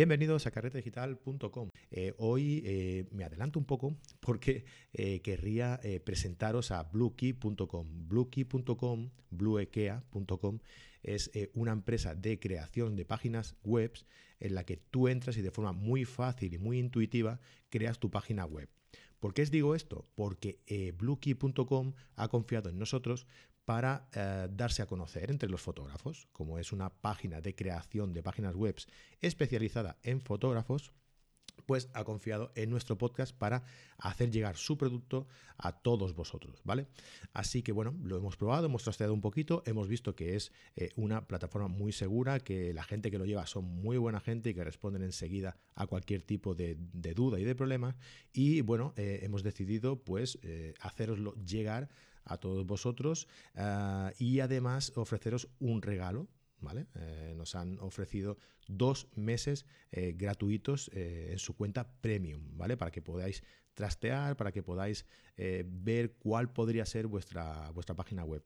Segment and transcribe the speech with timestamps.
[0.00, 1.68] Bienvenidos a carretedigital.com.
[1.90, 8.08] Eh, hoy eh, me adelanto un poco porque eh, querría presentaros a bluekey.com.
[8.08, 10.58] Bluekey.com, bluekea.com
[11.02, 13.92] es una empresa de creación de páginas web
[14.38, 17.38] en la que tú entras y de forma muy fácil y muy intuitiva
[17.68, 18.70] creas tu página web.
[19.18, 20.08] ¿Por qué os digo esto?
[20.14, 20.60] Porque
[20.96, 23.26] bluekey.com ha confiado en nosotros
[23.70, 28.20] para eh, darse a conocer entre los fotógrafos, como es una página de creación de
[28.20, 28.74] páginas web
[29.20, 30.90] especializada en fotógrafos,
[31.66, 33.62] pues ha confiado en nuestro podcast para
[33.98, 36.88] hacer llegar su producto a todos vosotros, ¿vale?
[37.32, 40.90] Así que bueno, lo hemos probado, hemos trasteado un poquito, hemos visto que es eh,
[40.96, 44.54] una plataforma muy segura, que la gente que lo lleva son muy buena gente y
[44.54, 46.76] que responden enseguida a cualquier tipo de,
[47.14, 47.94] duda y de problema.
[48.32, 50.40] Y bueno, eh, hemos decidido pues
[50.80, 51.88] haceroslo llegar
[52.24, 56.28] a todos vosotros ah, y además ofreceros un regalo.
[56.62, 56.88] ¿Vale?
[56.94, 58.36] Eh, nos han ofrecido
[58.68, 62.76] dos meses eh, gratuitos eh, en su cuenta premium, ¿vale?
[62.76, 65.06] Para que podáis trastear, para que podáis
[65.66, 68.44] ver cuál podría ser vuestra, vuestra página web.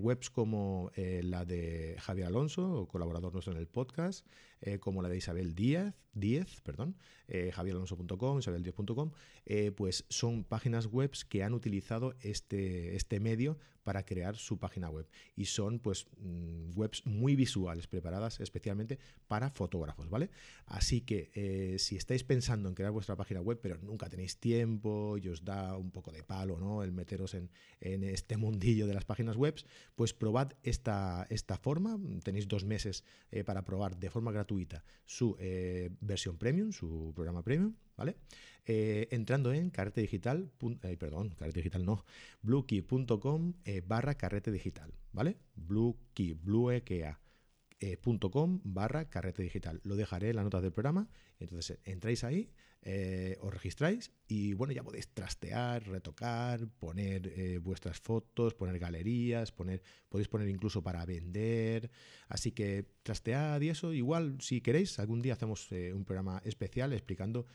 [0.00, 4.26] webs como la de Javier Alonso, colaborador nuestro en el podcast,
[4.80, 6.96] como la de Isabel Díaz, Díez, perdón,
[7.28, 9.10] javieralonso.com, isabel10.com,
[9.76, 15.06] pues son páginas web que han utilizado este, este medio para crear su página web.
[15.36, 18.98] Y son pues mm, webs muy visuales, preparadas especialmente
[19.28, 20.30] para fotógrafos, ¿vale?
[20.66, 25.16] Así que eh, si estáis pensando en crear vuestra página web, pero nunca tenéis tiempo
[25.18, 26.23] y os da un poco de
[26.58, 26.82] ¿no?
[26.82, 29.54] El meteros en, este mundillo de las páginas web,
[29.94, 31.98] pues probad esta, esta forma.
[32.22, 37.42] Tenéis dos meses eh, para probar de forma gratuita su eh, versión premium, su programa
[37.42, 38.16] premium, ¿vale?
[38.66, 40.50] entrando en carrete digital,
[40.98, 42.06] perdón, carrete digital no,
[42.40, 43.52] bluekey.com
[43.86, 45.36] barra carrete digital, ¿vale?
[45.54, 47.20] Bluekey, bluekea
[47.80, 47.98] eh,
[48.30, 49.80] .com barra carrete digital.
[49.84, 51.08] Lo dejaré en las notas del programa.
[51.38, 52.50] Entonces entráis ahí,
[52.86, 59.50] eh, os registráis y bueno, ya podéis trastear, retocar, poner eh, vuestras fotos, poner galerías,
[59.50, 61.90] poner, podéis poner incluso para vender.
[62.28, 63.92] Así que trastead y eso.
[63.92, 67.46] Igual, si queréis, algún día hacemos un programa especial explicando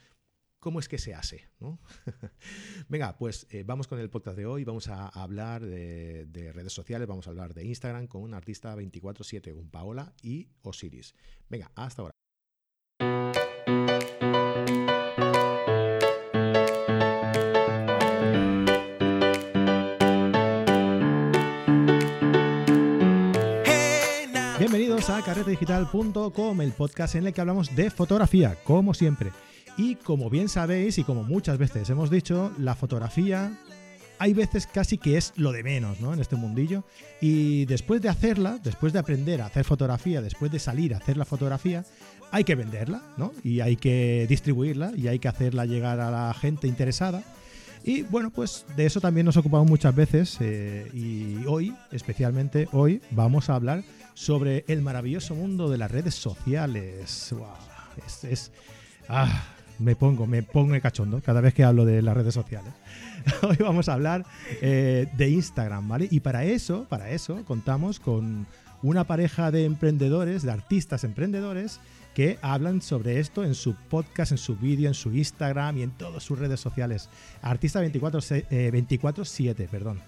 [0.60, 1.46] cómo es que se hace.
[1.60, 1.80] ¿no?
[2.90, 4.64] Venga, pues eh, vamos con el podcast de hoy.
[4.64, 9.54] Vamos a, hablar de, redes sociales, vamos a hablar de Instagram con un artista 24-7,
[9.54, 11.16] un Paola y Osiris.
[11.50, 12.14] Venga, hasta ahora.
[25.24, 29.32] carretedigital.com, el podcast en el que hablamos de fotografía, como siempre.
[29.78, 33.52] Y como bien sabéis y como muchas veces hemos dicho, la fotografía
[34.20, 36.14] hay veces casi que es lo de menos ¿no?
[36.14, 36.84] en este mundillo.
[37.22, 41.18] Y después de hacerla, después de aprender a hacer fotografía, después de salir a hacer
[41.18, 41.86] la fotografía,
[42.32, 43.32] hay que venderla, ¿no?
[43.44, 47.24] Y hay que distribuirla y hay que hacerla llegar a la gente interesada.
[47.84, 53.02] Y bueno, pues de eso también nos ocupamos muchas veces eh, y hoy, especialmente hoy,
[53.12, 53.84] vamos a hablar
[54.20, 57.30] sobre el maravilloso mundo de las redes sociales.
[57.32, 57.48] Wow,
[58.30, 58.52] es,
[59.08, 59.46] ah,
[59.80, 62.74] me pongo, me pongo cachondo cada vez que hablo de las redes sociales.
[63.44, 64.26] Hoy vamos a hablar
[64.62, 66.10] eh, de Instagram, ¿vale?
[66.12, 68.46] Y para eso, para eso, contamos con
[68.84, 71.80] una pareja de emprendedores, de artistas emprendedores,
[72.14, 75.92] que hablan sobre esto en su podcast, en su vídeo, en su Instagram y en
[75.92, 77.08] todas sus redes sociales.
[77.42, 80.02] Artista 24-7, perdón.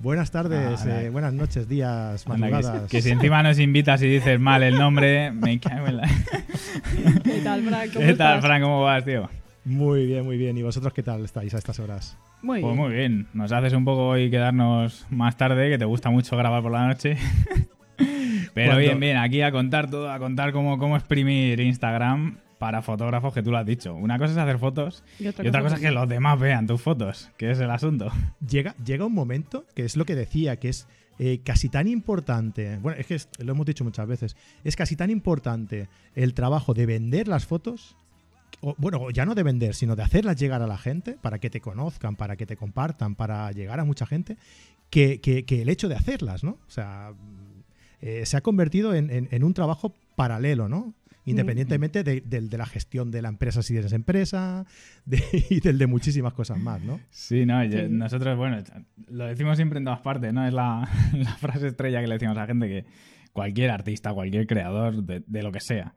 [0.00, 2.90] Buenas tardes, ah, eh, buenas noches, días, madrugadas.
[2.90, 6.08] Que, si encima nos invitas y dices mal el nombre, me cago en la...
[7.24, 7.92] ¿Qué tal, Frank?
[7.92, 8.62] ¿Cómo ¿Qué tal, Frank?
[8.62, 9.30] ¿Cómo vas, tío?
[9.64, 10.58] Muy bien, muy bien.
[10.58, 12.18] ¿Y vosotros qué tal estáis a estas horas?
[12.42, 12.76] Muy pues bien.
[12.76, 13.26] Pues muy bien.
[13.32, 16.86] Nos haces un poco hoy quedarnos más tarde, que te gusta mucho grabar por la
[16.86, 17.16] noche.
[18.54, 23.34] Pero bien, bien, aquí a contar todo, a contar cómo, cómo exprimir Instagram para fotógrafos
[23.34, 23.94] que tú lo has dicho.
[23.94, 27.30] Una cosa es hacer fotos y otra, cosa, es que los demás vean tus fotos,
[27.36, 28.10] que es el asunto.
[28.48, 30.88] Llega, llega un momento, que es lo que decía, que es
[31.18, 35.10] eh, casi tan importante, bueno, es que lo hemos dicho muchas veces, es casi tan
[35.10, 37.98] importante el trabajo de vender las fotos,
[38.62, 41.50] o, bueno, ya no de vender, sino de hacerlas llegar a la gente, para que
[41.50, 44.38] te conozcan, para que te compartan, para llegar a mucha gente,
[44.88, 45.20] que,
[45.50, 46.52] el hecho de hacerlas, ¿no?
[46.66, 47.12] O sea,
[48.00, 50.94] eh, se ha convertido en, en un trabajo paralelo, ¿no?
[51.24, 54.66] Independientemente de, la gestión de la empresa si eres empresa
[55.50, 57.00] y del de muchísimas cosas más, ¿no?
[57.10, 58.58] Sí, no, nosotros, bueno,
[59.08, 60.46] lo decimos siempre en todas partes, ¿no?
[60.46, 60.88] Es la,
[61.38, 62.84] frase estrella que le decimos a la gente que
[63.32, 65.94] cualquier artista, cualquier creador de, lo que sea,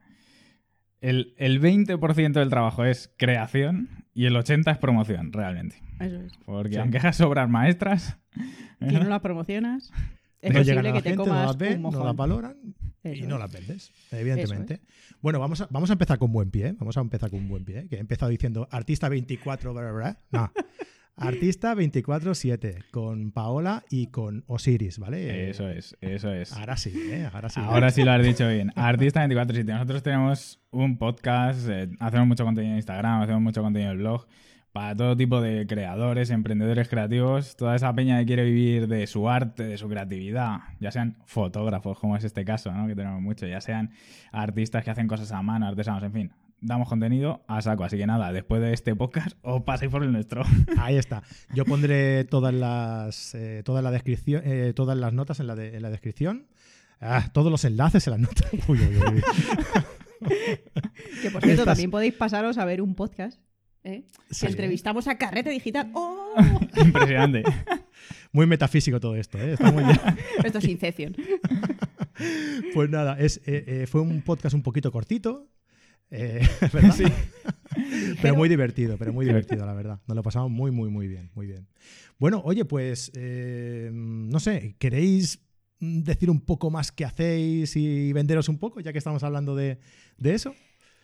[1.00, 5.80] el, el 20% del trabajo es creación y el 80% es promoción, realmente.
[6.00, 6.32] Eso es.
[6.44, 8.18] Porque aunque hagas obras maestras...
[8.80, 9.92] Si no las promocionas...
[10.40, 12.06] es no llegan posible a la que te gente, no las ven, un no mojón.
[12.06, 12.56] las valoran
[13.04, 14.80] y no las vendes, evidentemente.
[15.20, 16.68] Bueno, vamos a, vamos a empezar con buen pie.
[16.68, 16.74] ¿eh?
[16.78, 17.80] Vamos a empezar con buen pie.
[17.80, 17.88] ¿eh?
[17.88, 20.20] Que he empezado diciendo artista 24, bla, bla, bla.
[20.30, 20.52] No.
[21.20, 25.50] Artista 24-7, con Paola y con Osiris, ¿vale?
[25.50, 26.52] Eso es, eso es.
[26.52, 27.28] Ahora sí, ¿eh?
[27.32, 27.60] Ahora sí.
[27.60, 28.70] Ahora sí lo has dicho bien.
[28.76, 33.90] Artista 24 Nosotros tenemos un podcast, eh, hacemos mucho contenido en Instagram, hacemos mucho contenido
[33.90, 34.28] en el blog
[34.72, 39.28] para todo tipo de creadores, emprendedores creativos, toda esa peña que quiere vivir de su
[39.28, 42.86] arte, de su creatividad, ya sean fotógrafos, como es este caso, ¿no?
[42.86, 43.90] que tenemos mucho, ya sean
[44.30, 46.32] artistas que hacen cosas a mano, artesanos, en fin.
[46.60, 50.10] Damos contenido a saco, así que nada, después de este podcast os pasáis por el
[50.10, 50.42] nuestro.
[50.78, 51.22] Ahí está.
[51.54, 55.76] Yo pondré todas las eh, toda la descripción, eh, todas las notas en la, de-
[55.76, 56.46] en la descripción.
[57.00, 58.50] Ah, todos los enlaces en las notas.
[58.68, 59.22] Uy, uy, uy.
[61.22, 63.40] Que por cierto, Estas- también podéis pasaros a ver un podcast.
[63.88, 64.04] ¿Eh?
[64.30, 64.46] Sí.
[64.46, 65.90] Entrevistamos a Carrete Digital.
[65.94, 66.34] ¡Oh!
[66.76, 67.42] Impresionante.
[68.32, 69.52] Muy metafísico todo esto, ¿eh?
[69.54, 71.16] Estamos ya- Esto es Inception.
[72.74, 75.48] Pues nada, es, eh, eh, fue un podcast un poquito cortito.
[76.10, 76.40] eh.
[78.22, 80.00] Pero muy divertido, pero muy divertido, la verdad.
[80.06, 81.68] Nos lo pasamos muy, muy, muy bien, muy bien.
[82.18, 83.12] Bueno, oye, pues,
[83.92, 85.40] no sé, ¿queréis
[85.80, 89.78] decir un poco más qué hacéis y venderos un poco, ya que estamos hablando de,
[90.16, 90.54] de eso?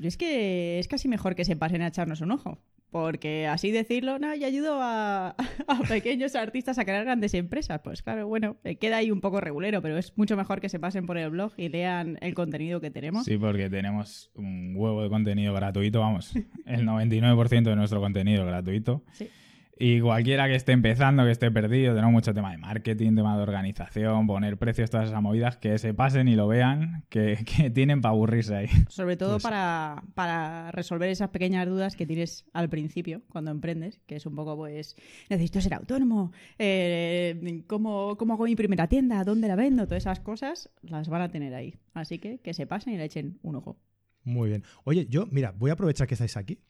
[0.01, 2.59] Yo es que es casi mejor que se pasen a echarnos un ojo.
[2.95, 5.31] Porque así decirlo, no, yo ayudo a,
[5.67, 7.81] a pequeños artistas a crear grandes empresas.
[7.83, 10.79] Pues claro, bueno, eh, queda ahí un poco regulero, pero es mucho mejor que se
[10.79, 13.25] pasen por el blog y lean el contenido que tenemos.
[13.25, 16.37] Sí, porque tenemos un huevo de contenido gratuito, vamos,
[16.67, 19.03] el 99% de nuestro contenido gratuito.
[19.15, 19.29] Sí.
[19.77, 23.43] Y cualquiera que esté empezando, que esté perdido, tenemos mucho tema de marketing, tema de
[23.43, 28.01] organización, poner precios, todas esas movidas, que se pasen y lo vean, que, que tienen
[28.01, 28.69] para aburrirse ahí.
[28.89, 33.99] Sobre todo Pues- para, para resolver esas pequeñas dudas que tienes al principio, cuando emprendes,
[34.07, 34.95] que es un poco, pues,
[35.29, 39.25] necesito ser autónomo, eh, ¿cómo, ¿cómo hago mi primera tienda?
[39.25, 39.87] ¿Dónde la vendo?
[39.87, 41.75] Todas esas cosas las van a tener ahí.
[41.95, 43.77] Así que que se pasen y le echen un ojo.
[44.23, 44.63] Muy bien.
[44.85, 46.61] Oye, yo, mira, voy a aprovechar que estáis aquí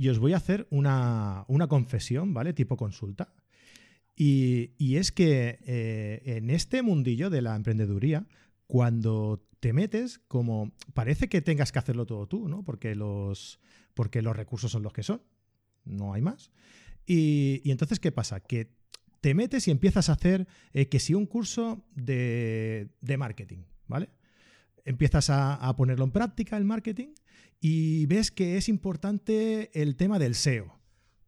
[0.00, 2.54] y os voy a hacer una, una confesión, ¿vale?
[2.54, 3.34] Tipo consulta.
[4.16, 8.26] Y, y es que eh, en este mundillo de la emprendeduría,
[8.66, 12.64] cuando te metes, como parece que tengas que hacerlo todo tú, ¿no?
[12.64, 13.60] Porque los,
[13.92, 15.20] porque los recursos son los que son,
[15.84, 16.50] no hay más.
[17.04, 18.40] Y, y entonces, ¿qué pasa?
[18.40, 18.72] Que
[19.20, 24.08] te metes y empiezas a hacer eh, que si un curso de, de marketing, ¿vale?
[24.86, 27.08] Empiezas a, a ponerlo en práctica, el marketing,
[27.60, 30.78] y ves que es importante el tema del SEO.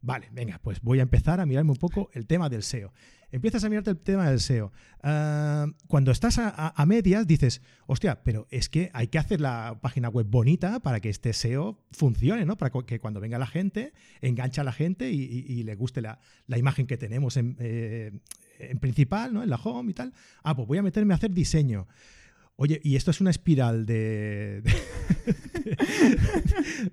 [0.00, 2.92] Vale, venga, pues voy a empezar a mirarme un poco el tema del SEO.
[3.30, 4.72] Empiezas a mirarte el tema del SEO.
[5.02, 10.08] Ah, cuando estás a, medias dices, hostia, pero es que hay que hacer la página
[10.08, 12.56] web bonita para que este SEO funcione, ¿no?
[12.56, 16.58] Para que cuando venga la gente, engancha a la gente y le guste la, la
[16.58, 18.10] imagen que tenemos en, eh,
[18.58, 19.42] en principal, ¿no?
[19.42, 20.12] En la home y tal.
[20.42, 21.86] Ah, pues voy a meterme a hacer diseño.
[22.56, 24.62] Oye, y esto es una espiral de.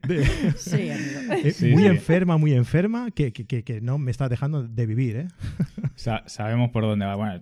[0.08, 0.26] de- de-
[0.58, 1.34] Sí, amigo.
[1.48, 1.88] eh, Sí, muy sí.
[1.90, 5.28] enferma, muy enferma, que, que- que- que no me está dejando de vivir, ¿eh?
[5.96, 7.16] Sa- sabemos por dónde va.
[7.16, 7.42] Bueno,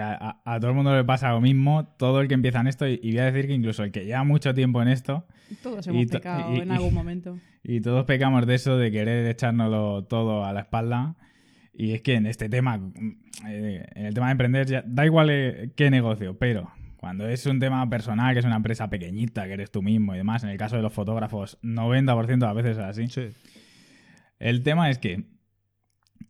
[0.00, 2.66] a, a- a todo el mundo le pasa lo mismo, todo el que empieza en
[2.66, 5.26] esto, y, y voy a decir que incluso el que lleva mucho tiempo en esto,
[5.62, 7.38] Todos hemos to- pecado y- en y- algún momento.
[7.62, 11.16] Y todos pecamos de eso, de querer echárnoslo todo a la espalda.
[11.76, 13.16] Y es que en este tema, mm,
[13.48, 16.70] eh, en el tema de emprender, ya, da igual eh, qué negocio, pero
[17.04, 20.16] cuando es un tema personal, que es una empresa pequeñita, que eres tú mismo y
[20.16, 23.08] demás, en el caso de los fotógrafos, 90% de las veces es así.
[23.08, 23.28] Sí.
[24.38, 25.24] El tema es que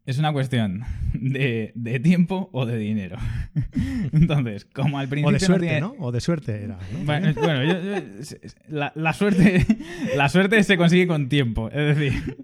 [0.05, 0.83] es una cuestión
[1.15, 3.19] de, de tiempo o de dinero.
[4.13, 5.95] Entonces, como al principio O de no suerte, tiene- ¿no?
[6.01, 6.77] O de suerte era.
[6.93, 7.05] ¿no?
[7.05, 8.37] bueno, bueno, yo- yo-
[8.69, 9.65] la, la suerte,
[10.17, 11.71] la suerte se consigue con tiempo.
[11.71, 12.37] Es decir,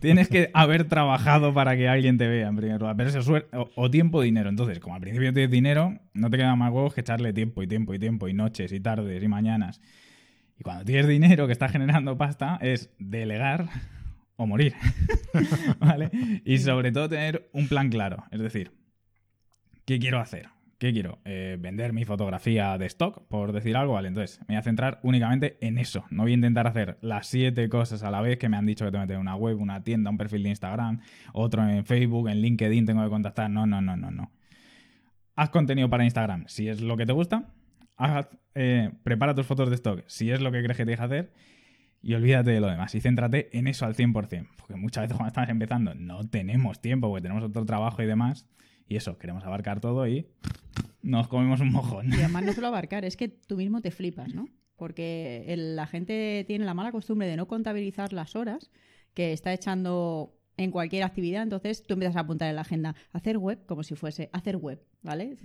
[0.00, 2.96] tienes que haber trabajado para que alguien te vea en primer lugar.
[2.96, 4.48] Pero eso es suerte, o, tiempo o dinero.
[4.48, 7.66] Entonces, como al principio tienes dinero, no te quedan más huevos que echarle tiempo y
[7.66, 9.80] tiempo y tiempo y noches y tardes y mañanas.
[10.58, 13.68] Y cuando tienes dinero que está generando pasta, es delegar
[14.36, 14.74] o morir.
[15.78, 16.10] ¿Vale?
[16.44, 18.24] Y sobre todo tener un plan claro.
[18.30, 18.72] Es decir,
[19.84, 20.55] ¿qué quiero hacer?
[20.78, 21.20] ¿Qué quiero?
[21.24, 24.08] Eh, vender mi fotografía de stock, por decir algo, ¿vale?
[24.08, 26.04] Entonces, me voy a centrar únicamente en eso.
[26.10, 28.84] No voy a intentar hacer las siete cosas a la vez que me han dicho
[28.84, 31.00] que tengo que tener una web, una tienda, un perfil de Instagram,
[31.32, 33.48] otro en Facebook, en LinkedIn tengo que contactar.
[33.48, 34.30] No, no, no, no, no.
[35.34, 37.54] Haz contenido para Instagram si es lo que te gusta.
[37.96, 41.04] Haz, eh, prepara tus fotos de stock si es lo que crees que tienes que
[41.04, 41.32] hacer.
[42.02, 44.48] Y olvídate de lo demás y céntrate en eso al 100%.
[44.58, 48.46] Porque muchas veces cuando estamos empezando no tenemos tiempo porque tenemos otro trabajo y demás.
[48.88, 50.26] Y eso, queremos abarcar todo y
[51.02, 52.08] nos comemos un mojón.
[52.10, 54.48] Y además no solo abarcar, es que tú mismo te flipas, ¿no?
[54.76, 58.70] Porque el- la gente tiene la mala costumbre de no contabilizar las horas
[59.14, 63.36] que está echando en cualquier actividad, entonces tú empiezas a apuntar en la agenda hacer
[63.36, 64.82] web como si fuese hacer web.
[65.02, 65.36] ¿vale?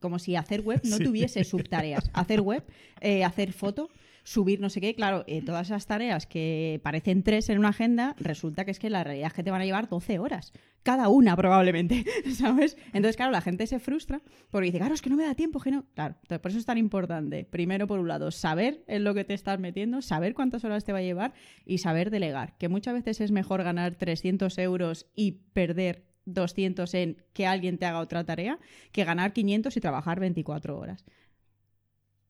[0.00, 2.10] Como si hacer web no tuviese subtareas.
[2.12, 2.64] Hacer web,
[3.00, 3.88] eh, hacer foto,
[4.22, 4.94] subir no sé qué.
[4.94, 8.90] Claro, eh, todas esas tareas que parecen tres en una agenda, resulta que es que
[8.90, 10.52] la realidad es que te van a llevar 12 horas.
[10.82, 12.76] Cada una, probablemente, ¿sabes?
[12.86, 15.60] Entonces, claro, la gente se frustra porque dice, claro, es que no me da tiempo,
[15.60, 15.86] que no.
[15.94, 19.34] Claro, por eso es tan importante, primero, por un lado, saber en lo que te
[19.34, 21.34] estás metiendo, saber cuántas horas te va a llevar
[21.64, 22.56] y saber delegar.
[22.58, 27.86] Que muchas veces es mejor ganar 300 euros y perder 200 en que alguien te
[27.86, 28.58] haga otra tarea
[28.92, 31.04] que ganar 500 y trabajar 24 horas.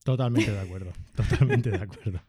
[0.09, 2.23] Totalmente de acuerdo, totalmente de acuerdo.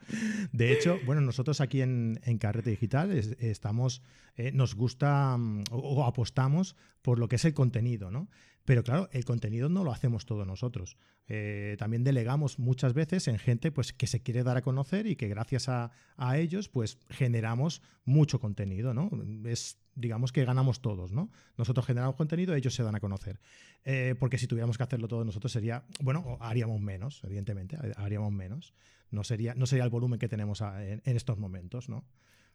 [0.52, 4.02] De hecho, bueno, nosotros aquí en, Carrete Digital estamos,
[4.36, 8.28] eh, nos gusta mm, o, apostamos por lo que es el contenido, ¿no?
[8.70, 10.96] Pero claro, el contenido no lo hacemos todos nosotros.
[11.28, 15.16] Eh, también delegamos muchas veces en gente pues, que se quiere dar a conocer y
[15.16, 15.90] que gracias a,
[16.36, 19.10] ellos pues generamos mucho contenido, ¿no?
[19.46, 21.32] Es, digamos que ganamos todos, ¿no?
[21.58, 23.40] Nosotros generamos contenido, ellos se dan a conocer.
[23.86, 28.76] Eh, porque si tuviéramos que hacerlo todos nosotros sería, bueno, haríamos menos, evidentemente, haríamos menos.
[29.10, 32.06] No sería, no sería el volumen que tenemos en, estos momentos, ¿no?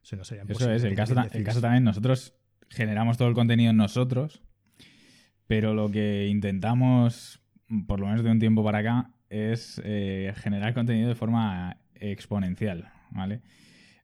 [0.01, 2.35] Eso es, el caso, el caso también, nosotros
[2.71, 4.45] generamos todo el contenido nosotros,
[5.47, 7.41] pero lo que intentamos,
[7.87, 12.91] por lo menos de un tiempo para acá, es eh, generar contenido de forma exponencial,
[13.11, 13.41] ¿vale?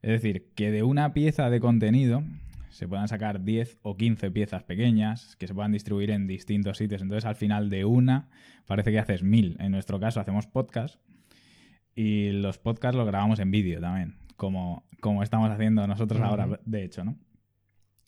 [0.03, 2.25] Es decir, que de una pieza de contenido
[2.71, 7.03] se puedan sacar 10 o 15 piezas pequeñas que se puedan distribuir en distintos sitios.
[7.03, 8.29] Entonces, al final de una,
[8.67, 9.57] parece que haces mil.
[9.61, 11.01] En nuestro caso, hacemos podcast
[11.95, 16.85] y los podcasts los grabamos en vídeo también, como, como estamos haciendo nosotros ahora, de
[16.85, 17.17] hecho, ¿no?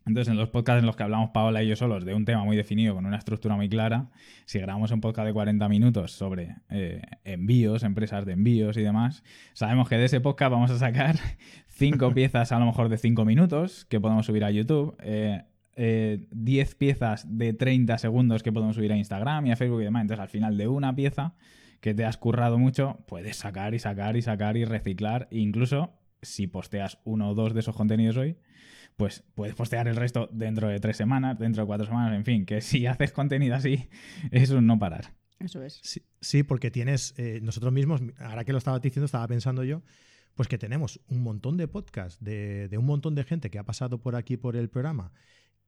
[0.07, 2.45] Entonces, en los podcasts en los que hablamos Paola y yo solos de un tema
[2.45, 4.11] muy definido, con una estructura muy clara,
[4.45, 9.23] si grabamos un podcast de 40 minutos sobre eh, envíos, empresas de envíos y demás,
[9.53, 11.17] sabemos que de ese podcast vamos a sacar
[11.69, 15.47] cinco piezas a lo mejor de 5 minutos que podemos subir a YouTube, 10 eh,
[15.77, 20.03] eh, piezas de 30 segundos que podemos subir a Instagram y a Facebook y demás.
[20.03, 21.35] Entonces, al final de una pieza
[21.81, 25.29] que te has currado mucho, puedes sacar y sacar y sacar y reciclar.
[25.31, 25.91] E incluso
[26.23, 28.39] si posteas uno o dos de esos contenidos hoy,
[28.97, 32.47] pues puedes postear el resto dentro de tres semanas, dentro de cuatro semanas, en fin,
[32.47, 33.89] que si haces contenido así,
[34.31, 35.15] es un no parar.
[35.39, 35.81] Eso es.
[36.21, 39.83] Sí, porque tienes, eh, nosotros mismos, ahora que lo estaba diciendo, estaba pensando yo,
[40.35, 44.01] pues que tenemos un montón de podcasts de, un montón de gente que ha pasado
[44.01, 45.13] por aquí por el programa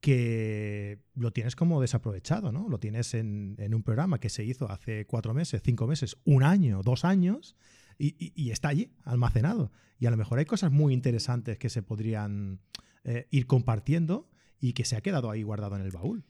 [0.00, 2.68] que lo tienes como desaprovechado, ¿no?
[2.68, 6.82] Lo tienes en, un programa que se hizo hace cuatro meses, cinco meses, un año,
[6.82, 7.56] dos años,
[7.98, 9.70] y, está allí, almacenado.
[9.98, 12.60] Y a lo mejor hay cosas muy interesantes que se podrían
[13.04, 14.28] eh, ir compartiendo
[14.60, 16.24] y que se ha quedado ahí guardado en el baúl.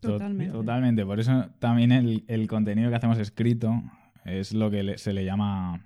[0.00, 0.52] Totalmente.
[0.52, 1.04] Totalmente.
[1.04, 3.82] Por eso también el, contenido que hacemos escrito
[4.24, 5.84] es lo que se le llama.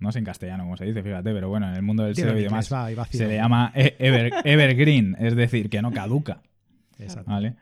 [0.00, 2.36] No sé en castellano cómo se dice, fíjate, pero bueno, en el mundo del SEO
[2.38, 2.66] y demás
[3.10, 3.96] se le llama e,
[4.44, 6.42] evergreen, es decir, que no caduca.
[6.98, 7.30] Exacto.
[7.30, 7.56] ¿Vale?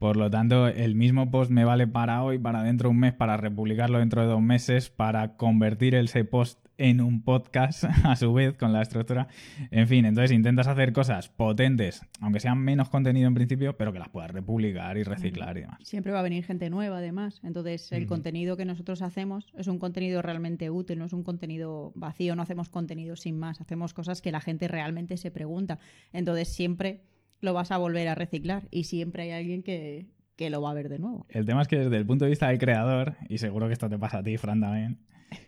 [0.00, 3.12] Por lo tanto, el mismo post me vale para hoy, para dentro de un mes,
[3.12, 8.32] para republicarlo dentro de dos meses, para convertir ese post en un podcast a su
[8.32, 9.28] vez con la estructura.
[9.70, 13.98] En fin, entonces intentas hacer cosas potentes, aunque sean menos contenido en principio, pero que
[13.98, 15.80] las puedas republicar y reciclar y demás.
[15.82, 17.38] Siempre va a venir gente nueva además.
[17.44, 21.92] Entonces el contenido que nosotros hacemos es un contenido realmente útil, no es un contenido
[21.94, 25.78] vacío, no hacemos contenido sin más, hacemos cosas que la gente realmente se pregunta.
[26.14, 27.02] Entonces siempre
[27.40, 30.06] lo vas a volver a reciclar y siempre hay alguien que,
[30.48, 31.26] lo va a ver de nuevo.
[31.28, 33.90] El tema es que desde el punto de vista del creador, y seguro que esto
[33.90, 34.98] te pasa a ti, Fran, también,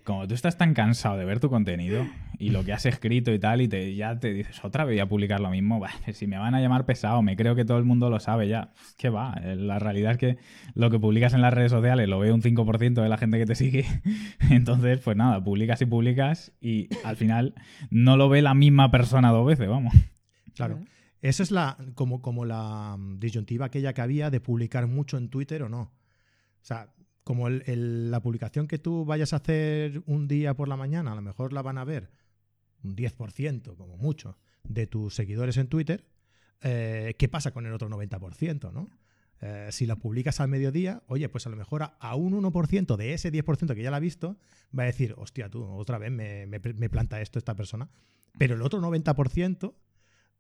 [0.05, 2.07] como tú estás tan cansado de ver tu contenido
[2.39, 5.01] y lo que has escrito y tal, y te, ya te dices, otra vez voy
[5.01, 5.83] a publicar lo mismo,
[6.13, 8.73] si me van a llamar pesado, me creo que todo el mundo lo sabe ya.
[8.99, 9.35] ¿Qué va?
[9.43, 10.39] Eh, la realidad es que
[10.75, 13.47] lo que publicas en las redes sociales lo ve un 5% de la gente que
[13.47, 13.87] te sigue.
[14.51, 17.55] Entonces, pues nada, publicas y publicas y al final
[17.91, 19.95] no lo ve la misma persona dos veces, vamos.
[20.55, 20.81] Claro.
[21.23, 25.29] Esa es la, como, como la mm, disyuntiva aquella que había de publicar mucho en
[25.31, 25.83] Twitter o no.
[25.83, 26.93] O sea,
[27.25, 31.23] como la publicación que tú vayas a hacer un día por la mañana, a lo
[31.23, 32.11] mejor la van a ver
[32.83, 36.05] un 10%, como mucho, de tus seguidores en Twitter,
[36.61, 38.73] eh, ¿qué pasa con el otro 90%?
[38.73, 38.91] ¿no?
[39.41, 43.15] Eh, si la publicas al mediodía, oye, pues a lo mejor a, un 1% de
[43.15, 44.37] ese 10% que ya la ha visto,
[44.77, 47.89] va a decir, hostia, tú, otra vez me, me, planta esto esta persona.
[48.37, 49.92] Pero el otro 90% Mm,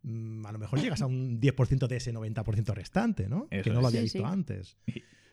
[0.05, 3.49] a lo mejor llegas a un 10% de ese 90% restante, ¿no?
[3.49, 4.77] que no lo había visto antes.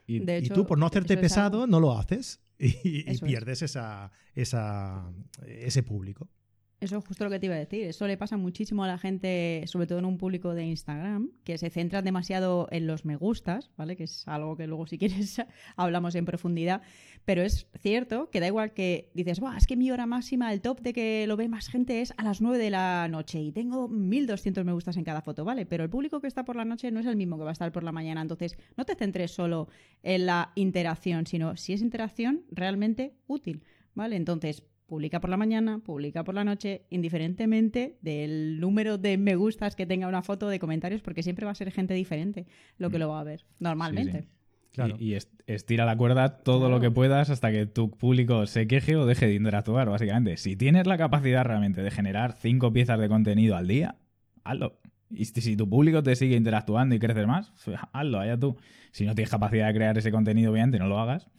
[0.08, 5.12] Y, tú, por no hacerte pesado, no lo haces y, pierdes esa, esa,
[5.46, 6.30] ese público.
[6.82, 7.86] Eso es justo lo que te iba a decir.
[7.88, 11.58] Eso le pasa muchísimo a la gente, sobre todo en un público de Instagram, que
[11.58, 13.98] se centran demasiado en los me gustas, ¿vale?
[13.98, 15.42] Que es algo que luego, si quieres,
[15.76, 16.82] hablamos en profundidad.
[17.26, 20.80] Pero es cierto que da igual que dices, es que mi hora máxima, el top
[20.80, 23.90] de que lo ve más gente es a las 9 de la noche y tengo
[23.90, 25.66] 1200 me gustas en cada foto, ¿vale?
[25.66, 27.54] Pero el público que está por la noche no es el mismo que va a
[27.54, 28.22] estar por la mañana.
[28.22, 29.68] Entonces, no te centres solo
[30.02, 33.64] en la interacción, sino si es interacción realmente útil,
[33.96, 34.16] ¿vale?
[34.16, 39.76] Entonces, publica por la mañana, publica por la noche, indiferentemente del número de me gustas
[39.76, 42.98] que tenga una foto de comentarios, porque siempre va a ser gente diferente lo que
[42.98, 43.00] mm.
[43.00, 44.28] lo va a ver, normalmente.
[44.74, 44.98] Claro.
[45.00, 45.18] Y,
[45.48, 49.28] estira la cuerda todo lo que puedas hasta que tu público se queje o deje
[49.28, 50.38] de interactuar, básicamente.
[50.38, 53.96] Si tienes la capacidad realmente de generar cinco piezas de contenido al día,
[54.44, 54.80] hazlo.
[55.12, 58.58] Y si tu público te sigue interactuando y creces más, pues hazlo, allá tú.
[58.92, 61.30] Si no tienes capacidad de crear ese contenido, obviamente no lo hagas.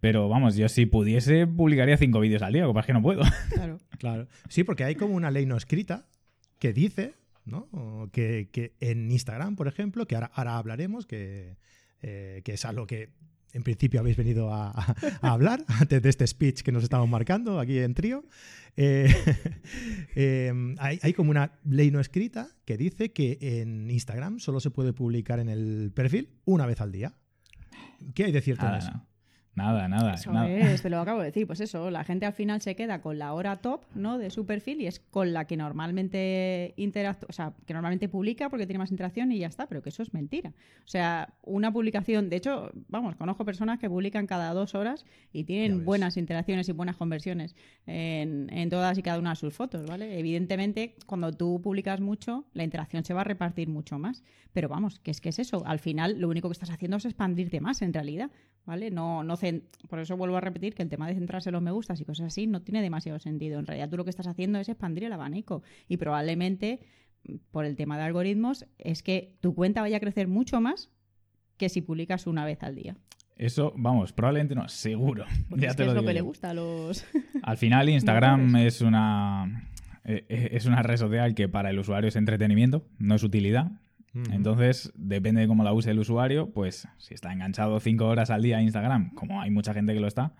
[0.00, 2.92] Pero vamos, yo si pudiese publicaría cinco vídeos al día, lo que pasa es que
[2.92, 3.22] no puedo.
[3.50, 3.78] Claro.
[3.98, 4.28] claro.
[4.48, 6.06] Sí, porque hay como una ley no escrita
[6.58, 7.14] que dice,
[7.44, 7.68] ¿no?
[8.12, 11.56] Que, que en Instagram, por ejemplo, que ahora, ahora hablaremos, que,
[12.02, 13.10] eh, que es algo que
[13.52, 14.70] en principio habéis venido a,
[15.20, 18.24] hablar antes de este speech que nos estamos marcando aquí en trío.
[18.76, 19.12] Eh,
[20.14, 24.70] em, hay, hay, como una ley no escrita que dice que en Instagram solo se
[24.70, 27.14] puede publicar en el perfil una vez al día.
[28.14, 29.07] ¿Qué hay de cierto en eso?
[29.58, 30.14] Nada, nada.
[30.14, 30.48] Eso nada.
[30.48, 31.46] es, te lo acabo de decir.
[31.46, 34.16] Pues eso, la gente al final se queda con la hora top ¿no?
[34.16, 38.48] de su perfil y es con la que normalmente interactúa, o sea, que normalmente publica
[38.48, 40.50] porque tiene más interacción y ya está, pero que eso es mentira.
[40.84, 45.44] O sea, una publicación, de hecho, vamos, conozco personas que publican cada dos horas y
[45.44, 49.86] tienen buenas interacciones y buenas conversiones en, en, todas y cada una de sus fotos,
[49.86, 50.18] ¿vale?
[50.18, 54.22] Evidentemente, cuando tú publicas mucho, la interacción se va a repartir mucho más.
[54.52, 55.62] Pero vamos, que es que es eso.
[55.66, 58.30] Al final, lo único que estás haciendo es expandirte más, en realidad.
[58.68, 58.90] ¿Vale?
[58.90, 59.34] No, no
[59.88, 62.04] por eso vuelvo a repetir que el tema de centrarse en los me gustas y
[62.04, 63.58] cosas así no tiene demasiado sentido.
[63.58, 66.80] En realidad tú lo que estás haciendo es expandir el abanico y probablemente
[67.50, 70.90] por el tema de algoritmos es que tu cuenta vaya a crecer mucho más
[71.56, 72.94] que si publicas una vez al día.
[73.36, 75.24] Eso, vamos, probablemente no, seguro.
[75.56, 77.06] ya es, lo, que le gusta a los.
[77.42, 79.70] Al final, Instagram es una.
[80.04, 83.70] Eh, es una red social que para el usuario es entretenimiento, no es utilidad.
[84.32, 88.42] Entonces, depende de cómo la use el usuario, pues si está enganchado cinco horas al
[88.42, 90.34] día a Instagram, como hay mucha gente que lo está,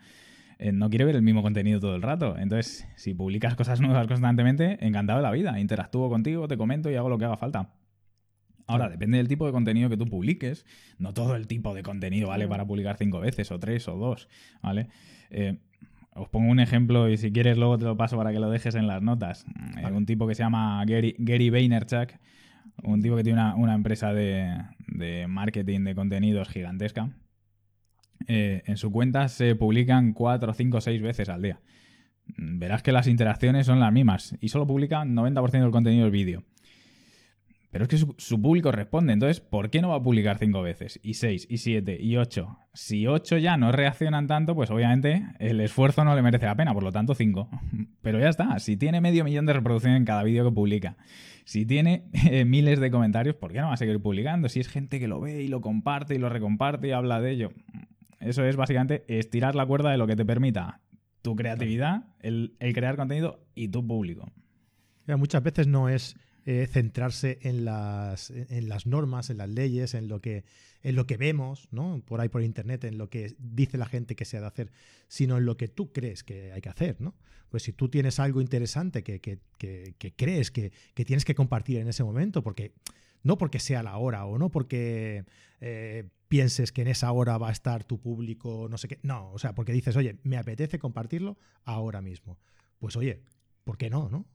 [0.59, 2.37] eh, no quiere ver el mismo contenido todo el rato.
[2.39, 5.59] Entonces, si publicas cosas nuevas constantemente, encantado de la vida.
[5.61, 7.75] Interactúo contigo, te comento y hago lo que haga falta.
[8.67, 10.67] Ahora, depende del tipo de contenido que tú publiques.
[10.99, 14.29] No todo el tipo de contenido vale para publicar cinco veces, o tres, o dos,
[14.61, 14.89] ¿vale?
[15.31, 15.59] Eh,
[16.15, 18.75] os pongo un ejemplo y si quieres luego te lo paso para que lo dejes
[18.75, 19.47] en las notas.
[19.77, 22.11] Hay Un tipo que se llama Gary, Gary Vaynerchuk
[22.83, 27.11] un tipo que tiene una, empresa de, marketing de contenidos gigantesca.
[28.27, 31.61] Eh, en su cuenta se publican 4, 5, 6 veces al día.
[32.27, 36.45] Verás que las interacciones son las mismas y solo publican 90% del contenido del vídeo.
[37.71, 40.99] Pero es que su, público responde, entonces, ¿por qué no va a publicar 5 veces?
[41.03, 42.59] Y 6, y 7, y 8.
[42.73, 46.73] Si 8 ya no reaccionan tanto, pues obviamente el esfuerzo no le merece la pena,
[46.73, 47.51] por lo tanto 5.
[48.03, 50.97] Pero ya está, si tiene medio millón de reproducciones en cada vídeo que publica,
[51.49, 54.51] si tiene eh, miles de comentarios, ¿por qué no va a seguir publicando?
[54.51, 57.31] Si es gente que lo ve y lo comparte y lo recomparte y habla de
[57.31, 57.53] ello.
[58.21, 60.83] Eso es básicamente estirar la cuerda de lo que te permita
[61.23, 64.31] tu creatividad, el, crear contenido y tu público.
[65.07, 70.09] muchas veces no es eh, centrarse en las, en las normas, en las leyes, en
[70.09, 70.45] lo que,
[70.83, 72.03] en lo que vemos, ¿no?
[72.05, 74.71] Por ahí por internet, en lo que dice la gente que se ha de hacer,
[75.09, 77.15] sino en lo que tú crees que hay que hacer, ¿no?
[77.49, 79.21] pues si tú tienes algo interesante que,
[80.17, 82.75] crees que, tienes que compartir en ese momento, porque
[83.23, 85.25] no porque sea la hora o no porque
[85.61, 89.33] eh, pienses que en esa hora va a estar tu público, no sé qué, no,
[89.33, 92.39] o sea, porque dices, oye, me apetece compartirlo ahora mismo.
[92.79, 93.23] Pues oye,
[93.65, 94.27] ¿por qué no, no?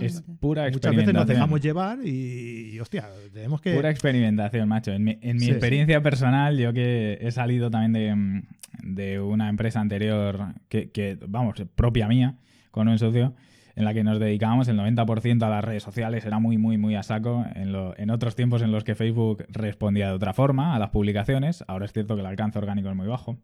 [0.00, 0.72] Es pura experimentación.
[0.72, 3.74] Muchas veces nos dejamos llevar y, hostia, tenemos que...
[3.74, 4.92] Pura experimentación, macho.
[4.92, 8.48] En mi, experiencia personal, yo que he salido también
[8.82, 12.36] de, una empresa anterior, que, vamos, propia mía,
[12.72, 13.34] con un socio,
[13.76, 16.96] en la que nos dedicábamos el 90% a las redes sociales, era muy, muy, muy
[16.96, 17.46] a saco.
[17.54, 21.62] En, en otros tiempos en los que Facebook respondía de otra forma a las publicaciones,
[21.68, 23.38] ahora es cierto que el alcance orgánico es muy bajo.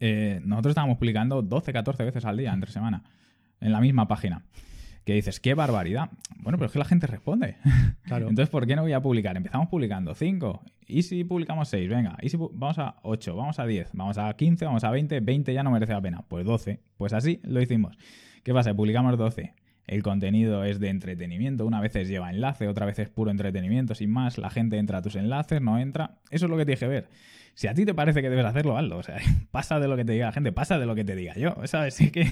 [0.00, 3.04] Eh, nosotros estábamos publicando 12, 14 veces al día, entre semana,
[3.60, 4.42] en la misma página
[5.04, 6.10] que dices, qué barbaridad.
[6.38, 7.56] Bueno, pero es que la gente responde.
[8.04, 8.28] Claro.
[8.28, 9.34] Entonces, ¿por qué no voy a publicar?
[9.34, 10.62] Empezamos publicando 5.
[10.86, 11.88] ¿Y si publicamos 6?
[11.88, 12.18] Venga.
[12.20, 13.34] ¿Y si vamos a 8?
[13.34, 13.90] Vamos a 10.
[13.94, 14.66] Vamos a 15.
[14.66, 15.20] Vamos a 20.
[15.20, 16.22] 20 ya no merece la pena.
[16.28, 16.80] Pues 12.
[16.98, 17.96] Pues así lo hicimos.
[18.42, 18.74] ¿Qué pasa?
[18.74, 19.54] Publicamos 12.
[19.86, 21.66] El contenido es de entretenimiento.
[21.66, 24.38] Una vez lleva enlace, otra vez es puro entretenimiento, sin más.
[24.38, 26.18] La gente entra a tus enlaces, no entra.
[26.30, 27.08] Eso es lo que tienes que ver.
[27.54, 28.98] Si a ti te parece que debes hacerlo, hazlo.
[28.98, 29.16] O sea,
[29.50, 31.54] pasa de lo que te diga la gente, pasa de lo que te diga yo.
[31.64, 31.94] ¿Sabes?
[32.04, 32.30] Sí que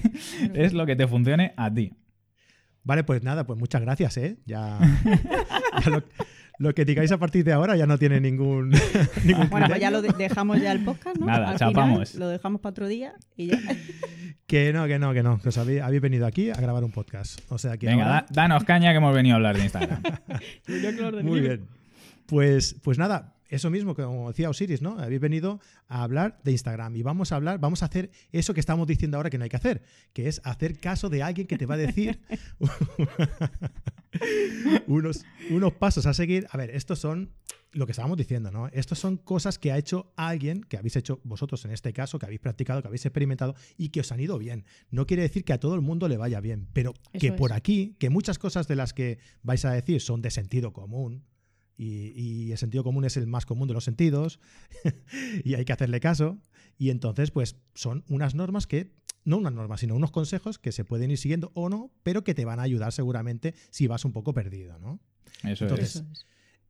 [0.53, 1.93] es lo que te funcione a ti.
[2.83, 4.37] Vale, pues nada, pues muchas gracias, ¿eh?
[4.45, 4.77] Ya,
[5.85, 6.03] ya lo,
[6.57, 8.69] lo, que digáis a partir de ahora ya no tiene ningún.
[9.23, 11.25] ningún bueno, pues ya lo de dejamos ya el podcast, ¿no?
[11.25, 12.11] Nada, Al chapamos.
[12.11, 13.59] Final, lo dejamos para otro día y ya.
[14.47, 15.39] que no, que no, que no.
[15.39, 17.39] Que os habéis, habéis, venido aquí a grabar un podcast.
[17.49, 17.87] O sea que.
[17.87, 18.25] Venga, ahora...
[18.29, 20.01] da, danos caña que hemos venido a hablar de Instagram.
[21.23, 21.67] Muy bien.
[22.25, 24.99] Pues, pues nada, eso mismo, como decía Osiris, ¿no?
[24.99, 28.59] Habéis venido a hablar de Instagram y vamos a hablar, vamos a hacer eso que
[28.59, 31.57] estamos diciendo ahora que no hay que hacer, que es hacer caso de alguien que
[31.57, 32.19] te va a decir
[34.87, 36.47] unos, unos pasos a seguir.
[36.49, 37.31] A ver, estos son
[37.71, 38.67] lo que estábamos diciendo, ¿no?
[38.69, 42.25] Estos son cosas que ha hecho alguien, que habéis hecho vosotros en este caso, que
[42.25, 44.65] habéis practicado, que habéis experimentado y que os han ido bien.
[44.89, 47.33] No quiere decir que a todo el mundo le vaya bien, pero Eso que es.
[47.33, 51.23] por aquí, que muchas cosas de las que vais a decir son de sentido común,
[51.77, 54.39] y, y, el sentido común es el más común de los sentidos
[55.43, 56.37] y hay que hacerle caso.
[56.77, 58.91] Y entonces, pues son unas normas que,
[59.25, 62.33] no unas normas, sino unos consejos que se pueden ir siguiendo o no, pero que
[62.33, 64.99] te van a ayudar seguramente si vas un poco perdido, ¿no?
[65.43, 65.95] Eso Entonces, es.
[65.95, 66.25] Eso es.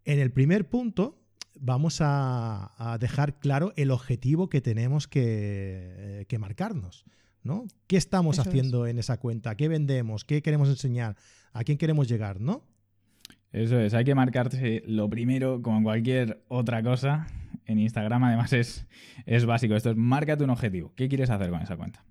[0.06, 1.20] En el primer punto
[1.60, 7.06] vamos a, a dejar claro el objetivo que tenemos que, eh, que marcarnos.
[7.44, 7.68] ¿no?
[7.88, 9.56] ¿Qué estamos Eso haciendo en esa cuenta?
[9.56, 10.24] ¿Qué vendemos?
[10.26, 11.18] ¿Qué queremos enseñar?
[11.52, 12.40] ¿A quién queremos llegar?
[12.40, 12.66] ¿no?
[13.54, 17.28] Eso es, hay que marcarse lo primero, como en cualquier otra cosa.
[17.66, 18.88] En Instagram, además, es,
[19.28, 19.76] es básico.
[19.76, 20.92] Esto es márcate un objetivo.
[20.96, 22.04] ¿Qué quieres hacer con esa cuenta?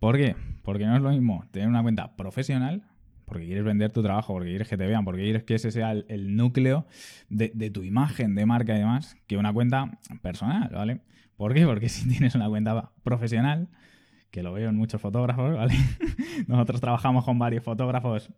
[0.00, 0.34] ¿Por qué?
[0.62, 2.82] Porque no es lo mismo tener una cuenta profesional,
[3.24, 5.92] porque quieres vender tu trabajo, porque quieres que te vean, porque quieres que ese sea
[5.92, 6.86] el, núcleo
[7.28, 11.02] de, de, tu imagen de marca y demás, que una cuenta personal, ¿vale?
[11.36, 11.64] ¿Por qué?
[11.66, 13.68] Porque si tienes una cuenta profesional,
[14.32, 15.74] que lo veo en muchos fotógrafos, ¿vale?
[16.48, 18.32] Nosotros trabajamos con varios fotógrafos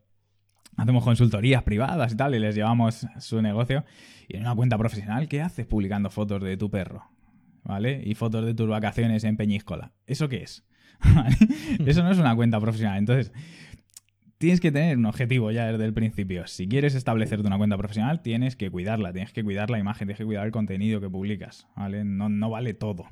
[0.76, 3.84] hacemos consultorías privadas y tal y les llevamos su negocio.
[4.28, 7.04] Y en una cuenta profesional, ¿qué haces publicando fotos de tu perro?
[7.64, 8.00] ¿Vale?
[8.04, 9.92] Y fotos de tus vacaciones en Peñíscola.
[10.06, 10.64] ¿Eso qué es?
[11.14, 11.36] ¿Vale?
[11.84, 12.98] Eso no es una cuenta profesional.
[12.98, 13.32] Entonces,
[14.38, 16.46] tienes que tener un objetivo ya desde el principio.
[16.46, 20.18] Si quieres establecerte una cuenta profesional, tienes que cuidarla, tienes que cuidar la imagen, tienes
[20.18, 21.66] que cuidar el contenido que publicas.
[21.76, 22.04] ¿Vale?
[22.04, 23.08] No, no vale todo.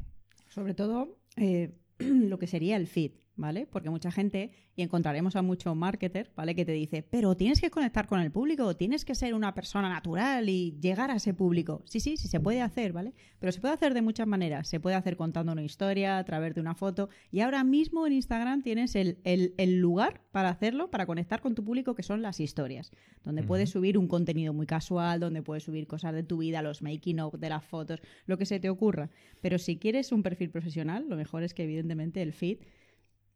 [0.49, 3.13] Sobre todo eh, lo que sería el feed.
[3.37, 3.67] ¿Vale?
[3.67, 6.55] Porque mucha gente, y encontraremos a mucho marketer, ¿vale?
[6.55, 9.89] Que te dice, pero tienes que conectar con el público, tienes que ser una persona
[9.89, 11.83] natural y llegar a ese público.
[11.85, 13.13] Sí, sí, sí se puede hacer, ¿vale?
[13.39, 14.69] Pero se puede hacer de muchas maneras.
[14.69, 17.09] Se puede hacer contando una historia, a través de una foto.
[17.31, 21.55] Y ahora mismo en Instagram tienes el, el, el lugar para hacerlo, para conectar con
[21.55, 22.93] tu público, que son las historias.
[23.25, 23.49] Donde uh -huh.
[23.49, 27.21] puedes subir un contenido muy casual, donde puedes subir cosas de tu vida, los making
[27.21, 29.11] of de las fotos, lo que se te ocurra.
[29.41, 32.59] Pero si quieres un perfil profesional, lo mejor es que evidentemente el feed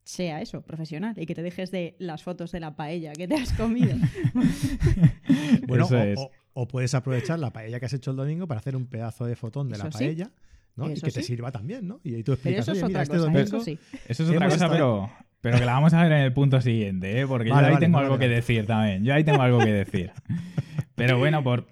[0.09, 3.35] sea eso, profesional, y que te dejes de las fotos de la paella que te
[3.35, 3.95] has comido.
[5.69, 8.75] bueno, o, o, o, puedes aprovechar la paella que has hecho el domingo para hacer
[8.75, 9.99] un pedazo de fotón de eso la sí.
[9.99, 10.31] paella.
[10.77, 10.91] ¿no?
[10.91, 11.19] y que sí.
[11.19, 12.01] te sirva también, ¿no?
[12.05, 13.43] Y ahí tú explicas, pero eso es mira, otra este cosa, domingo...
[13.43, 13.79] eso sí.
[14.07, 14.73] Eso es otra cosa, estado...
[14.73, 15.11] pero,
[15.43, 17.27] pero que la vamos a ver en el punto siguiente, ¿eh?
[17.27, 18.29] Porque vale, yo ahí vale, tengo vale, algo vale.
[18.29, 19.05] que decir también.
[19.05, 20.13] Yo ahí tengo algo que decir.
[20.95, 21.67] Pero bueno, por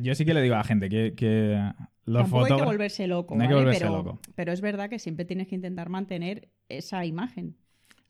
[0.00, 1.60] yo sí que le digo a la gente que, que
[2.04, 3.64] los Tampoco hay que volverse loco, No hay que ¿vale?
[3.64, 4.20] volverse pero, loco.
[4.34, 7.56] pero es verdad que siempre tienes que intentar mantener esa imagen.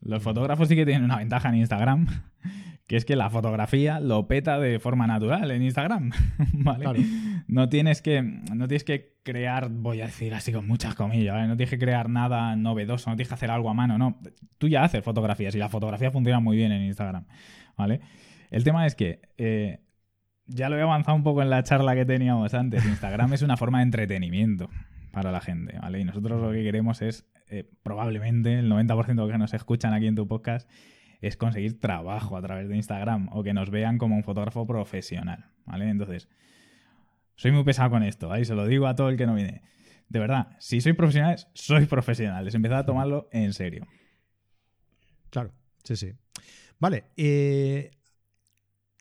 [0.00, 2.06] Los fotógrafos sí que tienen una ventaja en Instagram,
[2.86, 6.10] que es que la fotografía lo peta de forma natural en Instagram,
[6.54, 6.84] ¿vale?
[6.84, 7.00] Claro.
[7.46, 11.48] No tienes que no tienes que crear, voy a decir así con muchas comillas, ¿vale?
[11.48, 14.18] No tienes que crear nada novedoso, no tienes que hacer algo a mano, no.
[14.58, 17.26] Tú ya haces fotografías y la fotografía funciona muy bien en Instagram,
[17.76, 18.00] ¿vale?
[18.50, 19.80] El tema es que eh,
[20.46, 22.84] ya lo he avanzado un poco en la charla que teníamos antes.
[22.84, 24.68] Instagram es una forma de entretenimiento
[25.12, 26.00] para la gente, ¿vale?
[26.00, 29.92] Y nosotros lo que queremos es, eh, probablemente, el 90% de los que nos escuchan
[29.94, 30.68] aquí en tu podcast,
[31.20, 35.46] es conseguir trabajo a través de Instagram o que nos vean como un fotógrafo profesional,
[35.64, 35.88] ¿vale?
[35.88, 36.28] Entonces,
[37.36, 39.62] soy muy pesado con esto, ahí se lo digo a todo el que no viene.
[40.08, 42.54] De verdad, si sois profesionales, sois profesionales.
[42.54, 43.86] Empezad a tomarlo en serio.
[45.30, 46.12] Claro, sí, sí.
[46.78, 47.92] Vale, eh,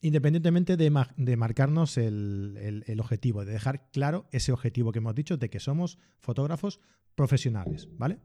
[0.01, 5.37] independientemente de, ma de marcarnos el, objetivo, de dejar claro ese objetivo que hemos dicho
[5.37, 6.79] de que somos fotógrafos
[7.15, 8.17] profesionales, ¿vale?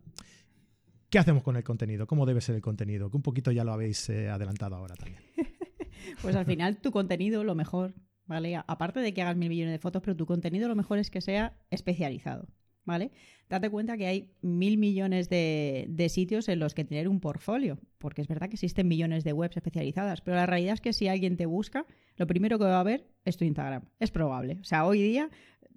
[1.10, 2.06] ¿Qué hacemos con el contenido?
[2.06, 3.10] ¿Cómo debe ser el contenido?
[3.10, 5.22] Que un poquito ya lo habéis eh, adelantado ahora también.
[6.22, 8.56] pues al final tu contenido, lo mejor, ¿vale?
[8.66, 11.20] Aparte de que hagas mil millones de fotos, pero tu contenido lo mejor es que
[11.20, 12.48] sea especializado.
[12.86, 13.10] ¿Vale?
[13.50, 17.78] Date cuenta que hay mil millones de, de, sitios en los que tener un portfolio,
[17.98, 21.08] porque es verdad que existen millones de webs especializadas, pero la realidad es que si
[21.08, 21.84] alguien te busca,
[22.16, 23.82] lo primero que va a ver es tu Instagram.
[24.00, 24.58] Es probable.
[24.60, 25.28] O sea, hoy día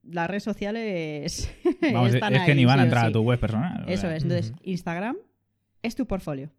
[0.04, 1.52] las redes sociales
[1.94, 3.10] Vamos, están es ahí, que ni van sí a entrar sí.
[3.10, 3.86] a tu web personal.
[3.88, 4.18] Eso ¿verdad?
[4.18, 4.24] es.
[4.24, 5.18] Entonces, Instagram
[5.82, 6.52] es tu portfolio.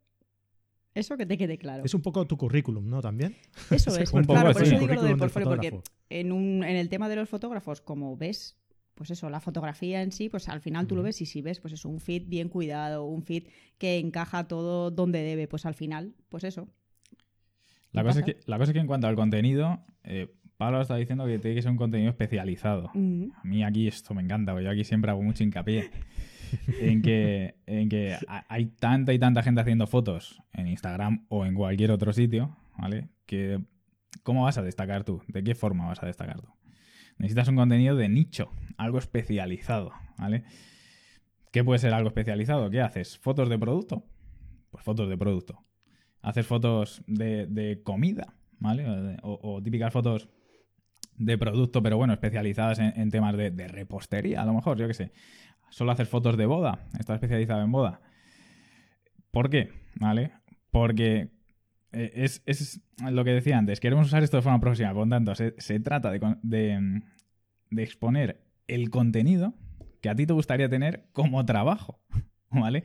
[0.94, 1.84] Eso que te quede claro.
[1.84, 3.00] Es un poco tu currículum, ¿no?
[3.00, 3.36] También.
[3.70, 4.12] Eso es.
[4.12, 4.74] un claro, poco, por sí.
[4.74, 8.16] eso digo lo del portfolio, porque en, un, en el tema de los fotógrafos, como
[8.16, 8.56] ves
[9.00, 11.58] pues eso, la fotografía en sí, pues al final tú lo ves y si ves,
[11.58, 13.44] pues es un feed bien cuidado, un feed
[13.78, 16.68] que encaja todo donde debe, pues al final, pues eso.
[17.92, 20.96] La cosa, es que, la cosa es que en cuanto al contenido, eh, Pablo está
[20.96, 22.90] diciendo que tiene que ser un contenido especializado.
[22.92, 23.28] Mm.
[23.42, 25.90] A mí aquí esto me encanta, porque yo aquí siempre hago mucho hincapié
[26.82, 31.46] en que, en que ha- hay tanta y tanta gente haciendo fotos en Instagram o
[31.46, 33.08] en cualquier otro sitio, ¿vale?
[33.24, 33.60] Que
[34.24, 35.22] ¿cómo vas a destacar tú?
[35.26, 36.48] ¿De qué forma vas a destacar tú?
[37.20, 40.42] Necesitas un contenido de nicho, algo especializado, ¿vale?
[41.52, 42.70] ¿Qué puede ser algo especializado?
[42.70, 43.18] ¿Qué haces?
[43.18, 44.06] ¿Fotos de producto?
[44.70, 45.62] Pues fotos de producto.
[46.22, 48.36] ¿Haces fotos de, comida?
[48.58, 49.18] ¿Vale?
[49.22, 50.30] O, típicas fotos
[51.18, 54.94] de producto, pero bueno, especializadas en, temas de, de repostería, a lo mejor, yo qué
[54.94, 55.12] sé.
[55.68, 58.00] Solo hacer fotos de boda, está especializado en boda.
[59.30, 59.70] ¿Por qué?
[59.96, 60.32] ¿Vale?
[60.70, 61.28] Porque
[61.92, 65.10] eh, es, es lo que decía antes, queremos usar esto de forma profesional, por lo
[65.10, 67.02] tanto, se, se trata de, de,
[67.70, 69.54] de exponer el contenido
[70.00, 72.00] que a ti te gustaría tener como trabajo,
[72.50, 72.84] ¿vale?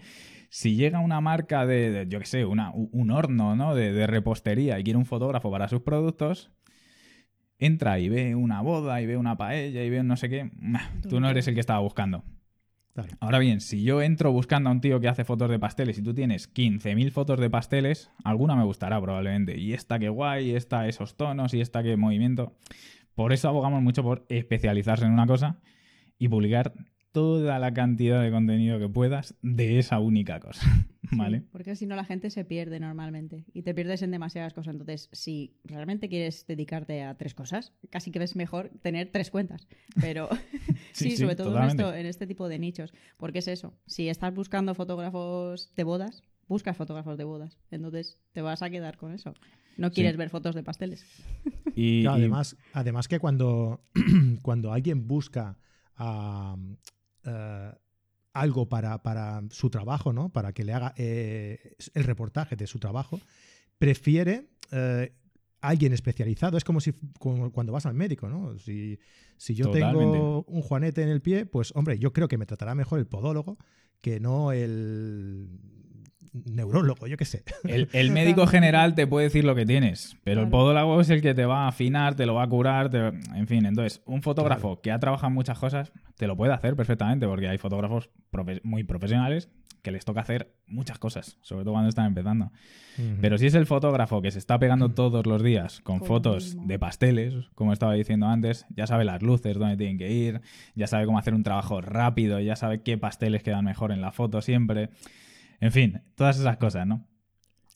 [0.50, 3.76] Si llega una marca de, yo qué sé, una, un horno, ¿no?
[3.76, 6.52] De, de repostería y quiere un fotógrafo para sus productos,
[7.58, 10.52] entra y ve una boda y ve una paella y ve un no sé qué,
[11.10, 12.24] tú no eres el que estaba buscando.
[13.20, 16.02] Ahora bien, si yo entro buscando a un tío que hace fotos de pasteles y
[16.02, 19.58] tú tienes 15.000 fotos de pasteles, alguna me gustará probablemente.
[19.58, 22.56] Y esta que guay, y esta esos tonos, y esta que movimiento.
[23.14, 25.60] Por eso abogamos mucho por especializarse en una cosa
[26.18, 26.74] y publicar
[27.16, 30.62] toda la cantidad de contenido que puedas de esa única cosa.
[31.12, 31.40] ¿Vale?
[31.40, 34.74] Sí, porque si no la gente se pierde normalmente y te pierdes en demasiadas cosas.
[34.74, 39.66] Entonces, si realmente quieres dedicarte a tres cosas, casi que es mejor tener tres cuentas.
[40.02, 42.94] Pero sí, Sí, sí, sobre todo en, esto, en este tipo de nichos.
[43.18, 43.74] Porque es eso.
[43.86, 47.58] Si estás buscando fotógrafos de bodas, buscas fotógrafos de bodas.
[47.72, 49.34] Entonces te vas a quedar con eso.
[49.78, 50.18] No quieres Sí.
[50.18, 51.06] ver fotos de pasteles.
[51.76, 53.82] Y, Claro, y- además, además que cuando,
[54.42, 55.58] cuando alguien busca
[55.98, 56.58] ah,
[57.26, 57.72] eh,
[58.34, 60.30] algo para, para su trabajo, ¿no?
[60.30, 63.20] Para que le haga eh, el reportaje de su trabajo,
[63.78, 65.14] prefiere eh,
[65.62, 66.58] alguien especializado.
[66.58, 68.58] Es como si como cuando vas al médico, ¿no?
[68.60, 69.00] Si,
[69.38, 72.76] si yo tengo un juanete en el pie, pues hombre, yo creo que me tratará
[72.76, 73.58] mejor el podólogo
[74.02, 75.50] que no el
[76.46, 77.44] neurólogo, yo qué sé.
[77.64, 81.22] El, el médico general te puede decir lo que tienes, pero el podólogo es el
[81.22, 83.66] que te va a afinar, te lo va a curar, te- en fin.
[83.66, 87.48] Entonces, un fotógrafo que ha trabajado en muchas cosas te lo puede hacer perfectamente, porque
[87.48, 89.50] hay fotógrafos profe- muy profesionales
[89.82, 92.52] que les toca hacer muchas cosas, sobre todo cuando están empezando.
[93.22, 96.80] Pero si es el fotógrafo que se está pegando todos los días con fotos de
[96.80, 100.42] pasteles, como estaba diciendo antes, ya sabe las luces, dónde tienen que ir,
[100.74, 104.12] ya sabe cómo hacer un trabajo rápido, ya sabe qué pasteles quedan mejor en la
[104.12, 104.90] foto siempre.
[105.60, 107.08] En fin, todas esas cosas, ¿no?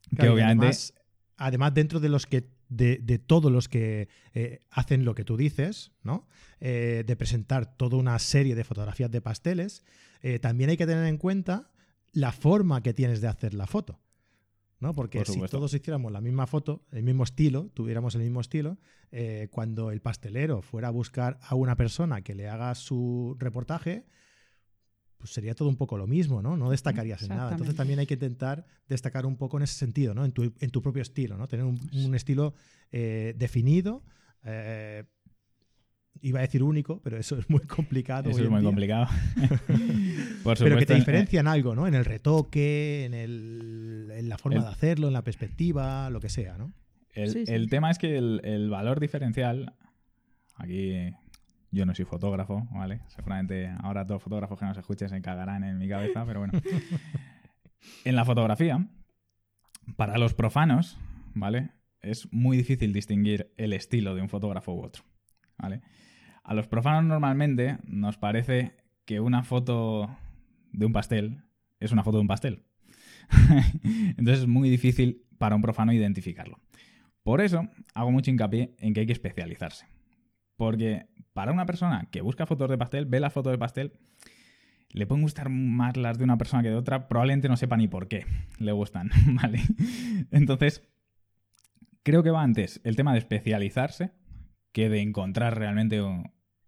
[0.10, 0.94] que Claro, obviamente además,
[1.38, 5.38] además, dentro de los que de, de todos los que eh, hacen lo que tú
[5.38, 6.28] dices, ¿no?
[6.60, 9.84] Eh, de presentar toda una serie de fotografías de pasteles,
[10.22, 11.72] eh, también hay que tener en cuenta
[12.12, 14.00] la forma que tienes de hacer la foto.
[14.80, 14.94] ¿no?
[14.94, 18.78] Porque Por si todos hiciéramos la misma foto, el mismo estilo, tuviéramos el mismo estilo,
[19.12, 24.06] eh, cuando el pastelero fuera a buscar a una persona que le haga su reportaje,
[25.20, 26.58] pues sería todo un poco lo mismo, ¿no?
[26.58, 27.52] No destacarías en nada.
[27.52, 30.26] Entonces también hay que intentar destacar un poco en ese sentido, ¿no?
[30.26, 31.48] En tu, en tu propio estilo, ¿no?
[31.48, 32.54] Tener un, un estilo
[32.92, 34.02] eh, definido.
[34.46, 35.04] eh,
[36.22, 38.30] iba a decir único, pero eso es muy complicado.
[38.30, 38.68] eso es muy día.
[38.70, 39.08] complicado.
[40.44, 41.88] Por Pero que supuesto, te eh, diferencia en algo, ¿no?
[41.88, 46.20] En el retoque, en, el, en la forma El- de hacerlo, en la perspectiva, lo
[46.20, 46.74] que sea, ¿no?
[47.14, 47.54] El, Sí, sí.
[47.54, 49.74] el tema es que el, el valor diferencial,
[50.56, 50.94] aquí
[51.72, 53.02] yo no soy fotógrafo, ¿vale?
[53.08, 56.54] Seguramente ahora todos los fotógrafos que nos escuchen se cagarán en mi cabeza, pero bueno.
[58.06, 58.88] en la fotografía,
[59.96, 60.98] para los profanos,
[61.34, 61.72] ¿vale?
[62.02, 65.04] Es muy difícil distinguir el estilo de un fotógrafo u otro,
[65.58, 65.82] ¿vale?
[66.44, 68.74] A los profanos normalmente nos parece
[69.06, 70.10] que una foto
[70.72, 71.44] de un pastel
[71.80, 72.64] es una foto de un pastel.
[73.84, 76.60] Entonces es muy difícil para un profano identificarlo.
[77.24, 79.86] Por eso hago mucho hincapié en que hay que especializarse.
[80.56, 83.94] Porque para una persona que busca fotos de pastel, ve las fotos de pastel,
[84.92, 87.88] le pueden gustar más las de una persona que de otra, probablemente no sepa ni
[87.88, 88.26] por qué
[88.60, 89.62] le gustan, ¿vale?
[90.32, 90.88] Entonces,
[92.04, 94.12] creo que va antes el tema de especializarse
[94.72, 96.02] que de encontrar realmente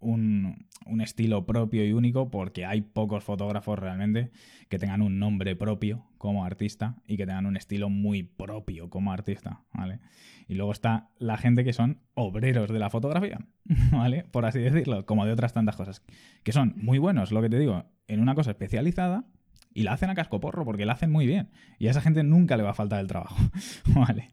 [0.02, 4.32] un- un estilo propio y único, porque hay pocos fotógrafos realmente
[4.68, 9.14] que tengan un nombre propio como artista y que tengan un estilo muy propio como
[9.14, 10.00] artista, ¿vale?
[10.48, 13.40] Y luego está la gente que son obreros de la fotografía,
[13.92, 14.26] ¿vale?
[14.32, 16.04] Por así decirlo, como de otras tantas cosas,
[16.44, 19.26] que son muy buenos, lo que te digo, en una cosa especializada
[19.74, 21.50] y la hacen a cascoporro porque la hacen muy bien.
[21.80, 23.38] Y a esa gente nunca le va a faltar el trabajo,
[23.96, 24.32] ¿vale?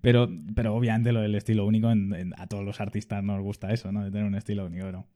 [0.00, 3.72] Pero, pero obviamente lo del estilo único, en- en- a todos los artistas nos gusta
[3.72, 4.04] eso, ¿no?
[4.04, 5.06] De tener un estilo único, ¿no?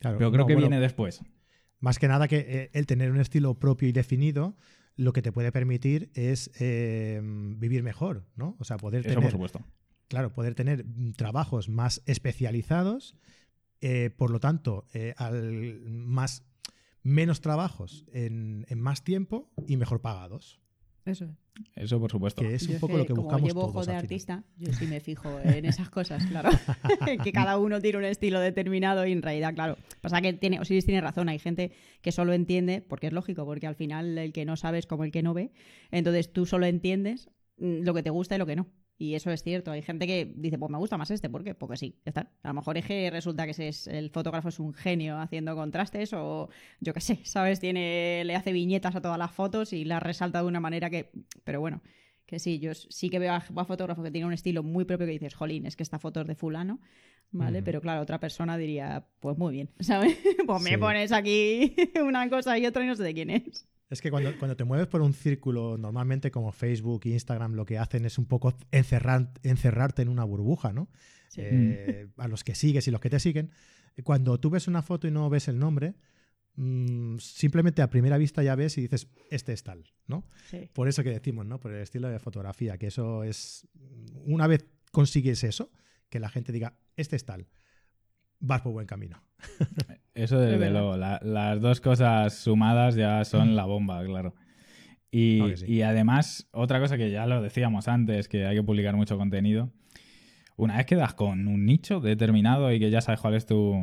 [0.00, 1.20] Claro, Pero creo no, que bueno, viene después.
[1.80, 4.56] Más que nada que eh, el tener un estilo propio y definido
[4.96, 7.20] lo que te puede permitir es eh,
[7.56, 8.56] vivir mejor, ¿no?
[8.58, 9.60] O sea, poder Eso por tener supuesto.
[10.08, 10.84] claro, poder tener
[11.16, 13.16] trabajos más especializados,
[13.80, 16.44] eh, por lo tanto, eh, al más
[17.02, 20.60] menos trabajos en, en más tiempo y mejor pagados.
[21.04, 21.30] Eso es.
[21.74, 22.42] Eso por supuesto.
[22.42, 23.86] Que es Yo un poco lo que como buscamos llevo ojo todos.
[23.86, 26.50] de artista, yo sí me fijo en esas cosas, claro.
[27.24, 29.76] que cada uno tiene un estilo determinado y en realidad, claro.
[30.00, 33.66] Pasa que tiene, Osiris tiene razón, hay gente que solo entiende, porque es lógico, porque
[33.66, 35.52] al final el que no sabe es como el que no ve.
[35.90, 38.68] Entonces tú solo entiendes mm, lo que te gusta y lo que no.
[39.02, 39.72] Y eso es cierto.
[39.72, 41.56] Hay gente que dice, pues me gusta más este, ¿por qué?
[41.56, 42.30] Porque sí, ya está.
[42.44, 46.12] A lo mejor es que resulta que es, el fotógrafo es un genio haciendo contrastes
[46.12, 47.58] o yo qué sé, ¿sabes?
[47.58, 51.10] Tiene, le hace viñetas a todas las fotos y las resalta de una manera que...
[51.42, 51.82] Pero bueno,
[52.26, 55.06] que sí, yo sí que veo a, a fotógrafos que tienen un estilo muy propio
[55.06, 56.78] que dices, jolín, es que esta foto es de fulano,
[57.32, 57.60] ¿vale?
[57.64, 60.16] Pero claro, otra persona diría, pues muy bien, ¿sabes?
[60.46, 60.76] pues me Sí.
[60.76, 61.74] pones aquí
[62.06, 63.66] una cosa y otra y no sé de quién es.
[63.92, 67.66] Es que cuando, cuando te mueves por un círculo, normalmente como Facebook e Instagram, lo
[67.66, 70.88] que hacen es un poco encerrar, encerrarte en una burbuja, ¿no?
[71.28, 71.42] Sí.
[71.44, 73.50] Eh, a los que sigues y los que te siguen.
[74.02, 75.94] Cuando tú ves una foto y no ves el nombre,
[76.54, 80.26] mm, simplemente a primera vista ya ves y dices, este es tal, ¿no?
[80.48, 80.70] Sí.
[80.72, 81.60] Por eso que decimos, ¿no?
[81.60, 83.68] Por el estilo de fotografía, que eso es.
[84.24, 85.70] Una vez consigues eso,
[86.08, 87.46] que la gente diga, este es tal,
[88.40, 89.22] vas por buen camino.
[90.14, 90.96] Eso desde luego.
[90.96, 94.34] La- las dos cosas sumadas ya son la bomba, claro.
[95.10, 95.66] Y, Claro que sí.
[95.72, 99.70] y además, otra cosa que ya lo decíamos antes, que hay que publicar mucho contenido.
[100.56, 103.74] Una vez que das con un nicho determinado y que ya sabes cuál es tu,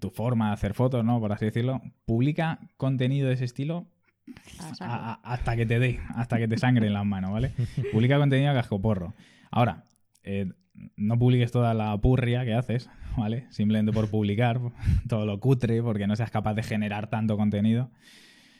[0.00, 1.20] tu forma de hacer fotos, ¿no?
[1.20, 3.86] Por así decirlo, publica contenido de ese estilo
[4.80, 7.52] a- a- hasta que te dé, hasta que te sangre en las manos, ¿vale?
[7.92, 9.14] Publica contenido a cascoporro.
[9.50, 9.84] Ahora,
[10.24, 10.46] eh,
[10.96, 13.46] no publiques toda la purria que haces, ¿vale?
[13.50, 14.60] Simplemente por publicar
[15.08, 17.90] todo lo cutre, porque no seas capaz de generar tanto contenido,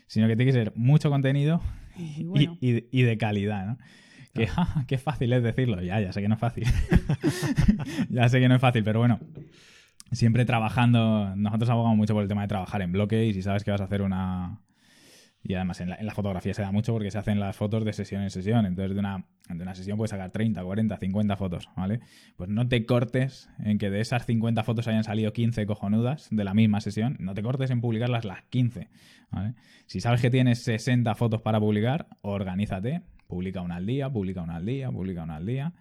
[0.06, 1.60] sino que tiene que ser mucho contenido
[1.96, 3.78] Y y, bueno, y- y de calidad, ¿no?
[4.34, 6.64] Que ja, qué fácil es decirlo, ya, ya sé que no es fácil.
[8.10, 9.18] ya sé que no es fácil, pero bueno,
[10.12, 13.64] siempre trabajando, nosotros abogamos mucho por el tema de trabajar en bloque y si sabes
[13.64, 14.60] que vas a hacer una...
[15.42, 18.22] Y además en la, fotografía se da mucho porque se hacen las fotos de sesión
[18.22, 18.66] en sesión.
[18.66, 22.00] Entonces de una, de una sesión puedes sacar 30, 40, 50 fotos, ¿vale?
[22.36, 26.44] Pues no te cortes en que de esas 50 fotos hayan salido 15 cojonudas de
[26.44, 27.16] la misma sesión.
[27.20, 28.88] No te cortes en publicarlas las 15,
[29.30, 29.54] ¿vale?
[29.86, 33.02] Si sabes que tienes 60 fotos para publicar, organízate.
[33.26, 35.72] Publica una al día, publica una al día, publica una al día.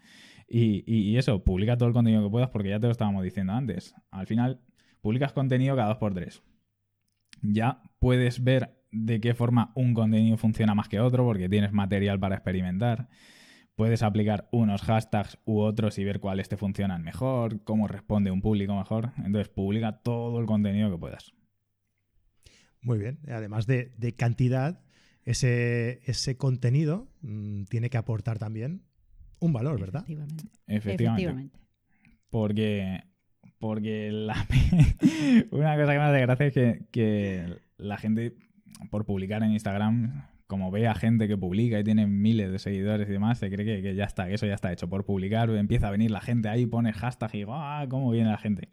[0.47, 3.23] Y, y- y eso, publica todo el contenido que puedas porque ya te lo estábamos
[3.23, 3.93] diciendo antes.
[4.09, 4.61] Al final,
[5.01, 6.43] publicas contenido cada dos por tres.
[7.41, 12.19] Ya puedes ver de qué forma un contenido funciona más que otro porque tienes material
[12.19, 13.09] para experimentar.
[13.75, 18.41] Puedes aplicar unos hashtags u otros y ver cuáles te funcionan mejor, cómo responde un
[18.41, 19.13] público mejor.
[19.17, 21.33] Entonces, publica todo el contenido que puedas.
[22.81, 23.19] Muy bien.
[23.29, 24.81] Además de, de cantidad,
[25.23, 28.83] ese, ese contenido mm, tiene que aportar también
[29.39, 30.01] un valor, ¿verdad?
[30.01, 30.43] efectivamente.
[30.67, 31.23] Efectivamente.
[31.23, 31.59] Efectivamente.
[32.29, 33.03] Porque,
[33.59, 34.33] porque la,
[35.51, 38.35] una cosa que me hace gracia es que, que la gente,
[38.89, 43.07] por publicar en Instagram, como ve a gente que publica y tiene miles de seguidores
[43.07, 45.49] y demás, se cree que, que ya está, que eso ya está hecho por publicar.
[45.51, 48.69] Empieza a venir la gente ahí, pone hashtag y digo, ah, ¿cómo viene la gente?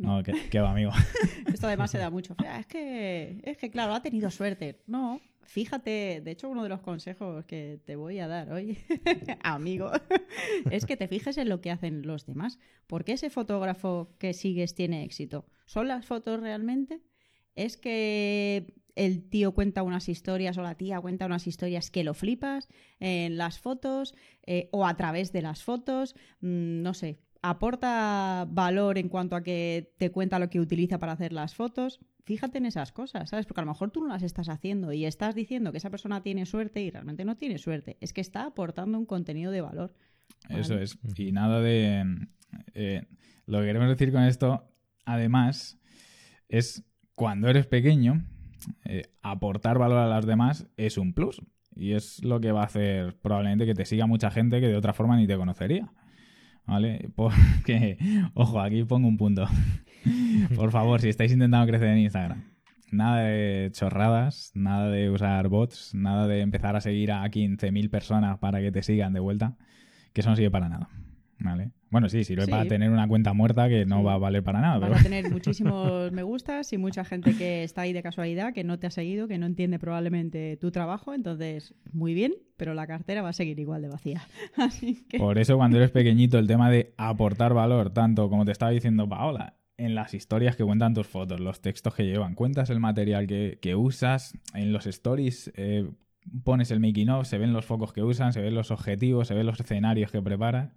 [0.00, 0.90] No, que, que va, amigo.
[1.52, 2.34] Esto además se da mucho.
[2.58, 4.80] Es que, es que, claro, ha tenido suerte.
[4.86, 8.78] No, fíjate, de hecho, uno de los consejos que te voy a dar hoy,
[9.42, 9.90] amigo,
[10.70, 12.58] es que te fijes en lo que hacen los demás.
[12.86, 15.46] ¿Por qué ese fotógrafo que sigues tiene éxito?
[15.66, 17.02] ¿Son las fotos realmente?
[17.54, 22.12] ¿Es que el tío cuenta unas historias o la tía cuenta unas historias que lo
[22.12, 24.14] flipas en las fotos
[24.46, 26.14] eh, o a través de las fotos?
[26.40, 31.12] Mm, no sé, aporta valor en cuanto a que te cuenta lo que utiliza para
[31.12, 32.00] hacer las fotos.
[32.24, 33.46] Fíjate en esas cosas, ¿sabes?
[33.46, 36.22] Porque a lo mejor tú no las estás haciendo y estás diciendo que esa persona
[36.22, 37.96] tiene suerte y realmente no tiene suerte.
[38.02, 39.94] Es que está aportando un contenido de valor.
[40.50, 40.98] Eso es.
[41.16, 42.04] Y nada de...
[42.74, 43.06] eh,
[43.46, 44.68] lo que queremos decir con esto,
[45.06, 45.80] además,
[46.48, 46.84] es
[47.14, 48.24] cuando eres pequeño,
[48.84, 51.42] eh, aportar valor a las demás es un plus.
[51.74, 54.76] Y es lo que va a hacer probablemente que te siga mucha gente que de
[54.76, 55.90] otra forma ni te conocería.
[56.66, 57.10] ¿Vale?
[57.16, 57.98] Porque,
[58.34, 59.46] ojo, aquí pongo un punto.
[60.56, 62.44] Por favor, si estáis intentando crecer en Instagram,
[62.90, 68.38] nada de chorradas, nada de usar bots, nada de empezar a seguir a 15.000 personas
[68.38, 69.56] para que te sigan de vuelta,
[70.12, 70.88] que eso no sirve para nada.
[71.42, 71.70] ¿Vale?
[71.90, 72.50] Bueno, sí, sirve Sí.
[72.50, 74.04] para tener una cuenta muerta que no Sí.
[74.04, 74.78] va a valer para nada.
[74.78, 75.00] Vas Pero...
[75.00, 78.78] a tener muchísimos me gustas y mucha gente que está ahí de casualidad, que no
[78.78, 81.14] te ha seguido, que no entiende probablemente tu trabajo.
[81.14, 84.22] Entonces, muy bien, pero la cartera va a seguir igual de vacía.
[84.56, 85.18] Así que...
[85.18, 89.08] Por eso cuando eres pequeñito el tema de aportar valor, tanto como te estaba diciendo
[89.08, 93.26] Paola, en las historias que cuentan tus fotos, los textos que llevan, cuentas el material
[93.26, 95.88] que, que usas, en los stories eh,
[96.44, 99.34] pones el making of, se ven los focos que usan, se ven los objetivos, se
[99.34, 100.70] ven los escenarios que preparas.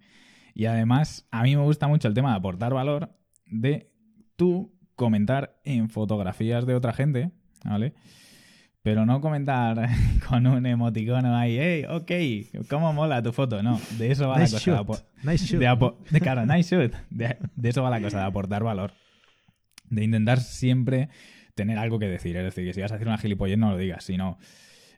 [0.54, 3.10] Y además, a mí me gusta mucho el tema de aportar valor
[3.46, 3.90] de
[4.36, 7.32] tú comentar en fotografías de otra gente,
[7.64, 7.94] ¿vale?
[8.82, 9.88] Pero no comentar
[10.28, 13.62] con un emoticono ahí, hey, ok, ¿cómo mola tu foto?
[13.62, 15.04] No, de eso va la cosa.
[15.22, 15.60] De, nice shoot.
[16.10, 16.94] de, claro, nice shoot.
[17.10, 18.92] De, eso va la cosa, de aportar valor.
[19.88, 21.08] De intentar siempre
[21.54, 22.36] tener algo que decir.
[22.36, 24.38] Es decir, que si vas a hacer una gilipollez no lo digas, sino...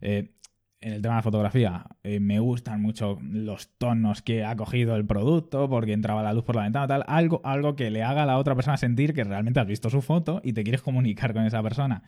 [0.03, 0.36] Eh,
[0.81, 5.07] en el tema de fotografía, eh, me gustan mucho los tonos que ha cogido el
[5.07, 8.27] producto, porque entraba la luz por la ventana, tal, algo, algo que le haga a
[8.27, 11.45] la otra persona sentir que realmente has visto su foto y te quieres comunicar con
[11.45, 12.03] esa persona.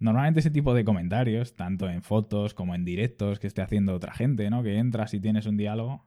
[0.00, 4.12] Normalmente ese tipo de comentarios, tanto en fotos como en directos que esté haciendo otra
[4.12, 4.62] gente, ¿no?
[4.62, 6.06] Que entras y tienes un diálogo,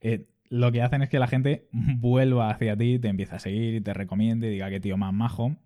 [0.00, 3.74] eh, lo que hacen es que la gente vuelva hacia ti, te empieza a seguir
[3.74, 5.56] y te recomiende, diga que tío más majo.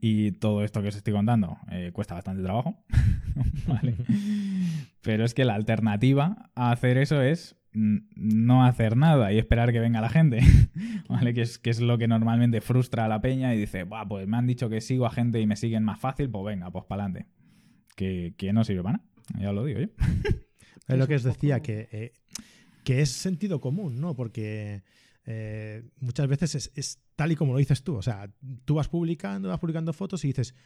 [0.00, 2.84] Y todo esto que os estoy contando eh, cuesta bastante trabajo.
[3.66, 3.96] ¿vale?
[5.02, 9.80] Pero es que la alternativa a hacer eso es no hacer nada y esperar que
[9.80, 10.40] venga la gente,
[11.08, 11.32] ¿vale?
[11.32, 14.36] Que es, que es lo que normalmente frustra a la peña y dice, pues me
[14.36, 17.04] han dicho que sigo a gente y me siguen más fácil, pues venga, pues para
[17.04, 17.30] adelante.
[17.96, 19.88] Que, no sirve para nada, ya lo digo yo.
[20.88, 22.12] Es lo que os decía, que, eh,
[22.84, 24.16] que es sentido común, ¿no?
[24.16, 24.82] Porque
[25.24, 28.28] eh, muchas veces es, tal y como lo dices tú, o sea,
[28.64, 30.56] tú vas publicando, vas publicando fotos y dices,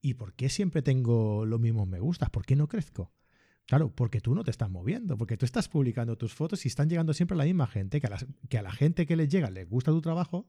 [0.00, 2.30] ¿y por qué siempre tengo los mismos me gustas?
[2.30, 3.12] ¿Por qué no crezco?
[3.66, 6.88] Claro, porque tú no te estás moviendo, porque tú estás publicando tus fotos y están
[6.88, 8.16] llegando siempre a la misma gente, que a,
[8.48, 10.46] que a la gente que les llega les gusta tu trabajo,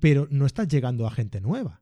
[0.00, 1.80] pero no estás llegando a gente nueva.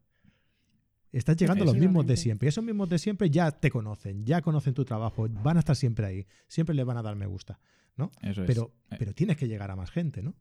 [1.11, 2.47] Estás llegando a los mismos de siempre.
[2.47, 5.75] Y esos mismos de siempre ya te conocen, ya conocen tu trabajo, van a estar
[5.75, 7.59] siempre ahí, siempre les van a dar me gusta,
[7.97, 8.13] ¿no?
[8.47, 8.97] pero, eh.
[8.97, 10.37] pero tienes que llegar a más gente, ¿no?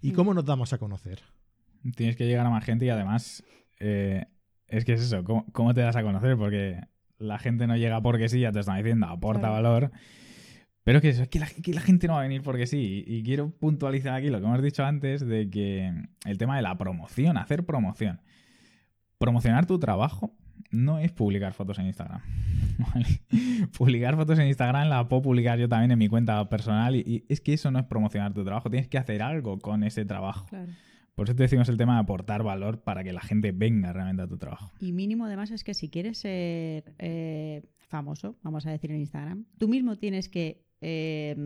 [0.00, 0.14] ¿Y mm.
[0.14, 1.22] cómo nos damos a conocer?
[1.96, 3.44] Tienes que llegar a más gente y además
[3.78, 4.26] eh,
[4.68, 6.36] es que es eso, ¿cómo, te das a conocer?
[6.36, 6.80] Porque
[7.18, 9.90] la gente no llega porque sí, ya te están diciendo, aporta valor.
[10.84, 13.04] Pero que, es que la, que la, gente no va a venir porque sí.
[13.06, 15.92] Y, quiero puntualizar aquí lo que hemos dicho antes de que
[16.24, 18.20] el tema de la promoción, hacer promoción.
[19.18, 20.32] Promocionar tu trabajo
[20.70, 22.22] no es publicar fotos en Instagram.
[23.76, 27.40] publicar fotos en Instagram la puedo publicar yo también en mi cuenta personal y, es
[27.40, 30.46] que eso no es promocionar tu trabajo, tienes que hacer algo con ese trabajo.
[31.20, 34.22] Por eso te decimos el tema de aportar valor para que la gente venga realmente
[34.22, 34.72] a tu trabajo.
[34.80, 39.44] Y mínimo además es que si quieres ser eh, famoso, vamos a decir en Instagram,
[39.58, 41.36] tú mismo tienes que eh,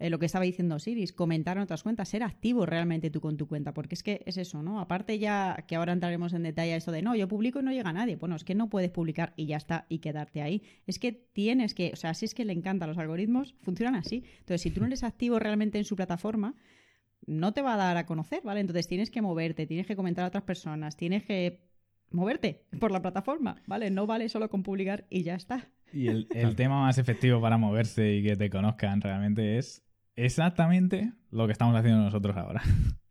[0.00, 3.36] eh, lo que estaba diciendo Siris, comentar en otras cuentas, ser activo realmente tú con
[3.36, 4.80] tu cuenta, porque es que es eso, ¿no?
[4.80, 7.70] Aparte ya que ahora entraremos en detalle a eso de, no, yo publico y no
[7.70, 8.16] llega nadie.
[8.16, 10.64] Bueno, es que no puedes publicar y ya está y quedarte ahí.
[10.88, 14.24] Es que tienes que, o sea, si es que le encantan los algoritmos, funcionan así.
[14.40, 16.56] Entonces, si tú no eres activo realmente en su plataforma,
[17.26, 18.60] no te va a dar a conocer, ¿vale?
[18.60, 21.60] Entonces tienes que moverte, tienes que comentar a otras personas, tienes que
[22.10, 23.90] moverte por la plataforma, ¿vale?
[23.90, 25.68] No vale solo con publicar y ya está.
[25.92, 29.82] Y el, el tema más efectivo para moverse y que te conozcan realmente es
[30.16, 32.62] exactamente lo que estamos haciendo nosotros ahora.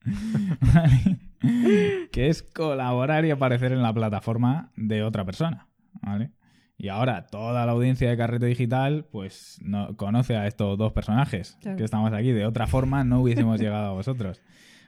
[2.12, 5.68] que es colaborar y aparecer en la plataforma de otra persona.
[6.02, 6.32] ¿vale?
[6.78, 11.58] Y ahora toda la audiencia de Carrete Digital pues no, conoce a estos dos personajes
[11.62, 12.32] que estamos aquí.
[12.32, 14.42] De otra forma no hubiésemos llegado a vosotros.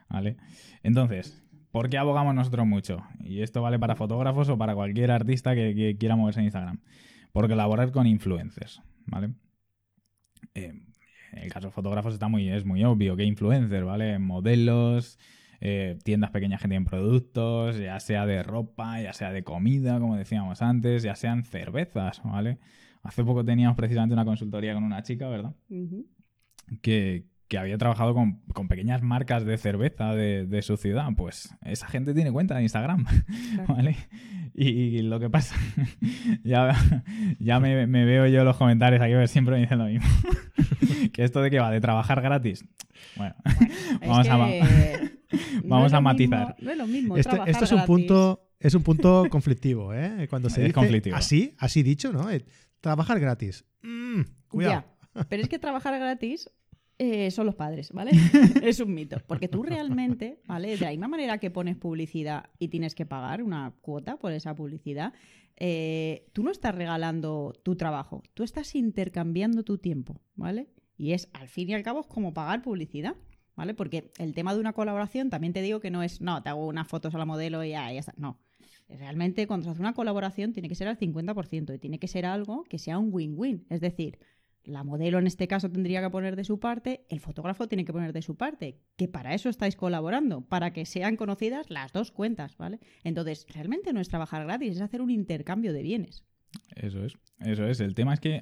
[0.08, 0.38] ¿vale?
[0.84, 3.04] Entonces, ¿por qué abogamos nosotros mucho?
[3.24, 6.80] Y esto vale para fotógrafos o para cualquier artista que, quiera moverse en Instagram.
[7.32, 8.82] Por colaborar con influencers.
[9.08, 9.34] ¿vale?
[10.54, 10.74] Eh,
[11.32, 14.20] en el caso de fotógrafos está muy, es muy obvio que influencers, ¿vale?
[14.20, 15.18] Modelos,
[15.62, 20.16] eh, tiendas pequeñas que tienen productos, ya sea de ropa, ya sea de comida, como
[20.16, 22.60] decíamos antes, ya sean cervezas, ¿vale?
[23.04, 25.54] Hace poco teníamos precisamente una consultoría con una chica, ¿verdad?
[26.82, 32.14] que, que había trabajado con, pequeñas marcas de cerveza de, su ciudad, pues esa gente
[32.14, 33.06] tiene cuenta de Instagram,
[33.68, 33.96] ¿vale?
[34.54, 35.56] Y, lo que pasa,
[36.44, 36.76] ya,
[37.40, 40.08] ya me, veo yo los comentarios aquí, siempre me dicen lo mismo,
[41.14, 42.66] que esto de que va, de trabajar gratis.
[43.18, 43.36] Bueno,
[44.02, 44.38] vamos, a,
[45.64, 46.56] vamos a matizar.
[46.60, 48.46] no es lo mismo esto, esto es un punto...
[48.60, 50.28] Es un punto conflictivo, ¿eh?
[50.30, 51.16] Cuando se es dice conflictivo.
[51.16, 52.30] así, así dicho, ¿no?
[52.30, 52.44] Eh,
[52.82, 53.64] trabajar gratis.
[53.84, 54.84] Mm, cuidado.
[55.30, 56.50] Pero es que trabajar gratis
[57.02, 58.12] eh, son los padres, ¿vale?
[58.62, 59.22] es un mito.
[59.26, 60.76] Porque tú realmente, ¿vale?
[60.76, 64.54] De la misma manera que pones publicidad y tienes que pagar una cuota por esa
[64.54, 65.14] publicidad,
[65.56, 70.68] eh, tú no estás regalando tu trabajo, tú estás intercambiando tu tiempo, ¿vale?
[70.98, 73.16] Y es, al fin y al cabo, es como pagar publicidad.
[73.56, 73.74] ¿Vale?
[73.74, 76.66] Porque el tema de una colaboración también te digo que no es, no, te hago
[76.66, 78.14] unas fotos a la modelo y ya, ya está.
[78.18, 78.40] No.
[78.88, 82.26] Realmente, cuando se hace una colaboración, tiene que ser al 50% y tiene que ser
[82.26, 83.66] algo que sea un win-win.
[83.70, 84.18] Es decir,
[84.64, 87.94] la modelo en este caso tendría que poner de su parte, el fotógrafo tiene que
[87.94, 92.12] poner de su parte, que para eso estáis colaborando, para que sean conocidas las dos
[92.12, 92.80] cuentas, ¿vale?
[93.04, 96.24] Entonces, realmente no es trabajar gratis, es hacer un intercambio de bienes.
[96.76, 97.80] Eso es, eso es.
[97.80, 98.42] El tema es que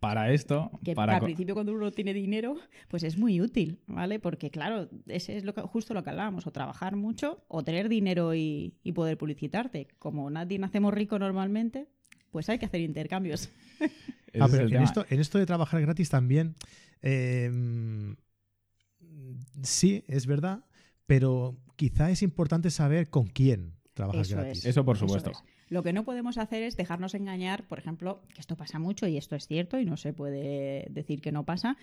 [0.00, 0.70] para esto.
[0.84, 2.56] Que para al principio cuando uno tiene dinero,
[2.88, 4.18] pues es muy útil, ¿vale?
[4.18, 7.88] Porque claro, ese es lo que, justo lo que hablábamos, o trabajar mucho o tener
[7.88, 9.88] dinero y, y poder publicitarte.
[9.98, 11.88] Como nadie nacemos rico normalmente,
[12.30, 13.50] pues hay que hacer intercambios.
[14.38, 16.54] Ah, pero en esto, en esto de trabajar gratis también,
[17.00, 17.50] eh,
[19.62, 20.66] sí, es verdad,
[21.06, 24.58] pero quizá es importante saber con quién trabajas Eso gratis.
[24.58, 24.66] es.
[24.66, 25.30] Eso por supuesto.
[25.30, 25.42] es.
[25.68, 29.16] Lo que no podemos hacer es dejarnos engañar, por ejemplo, que esto pasa mucho y
[29.16, 31.76] esto es cierto y no se puede decir que no pasa,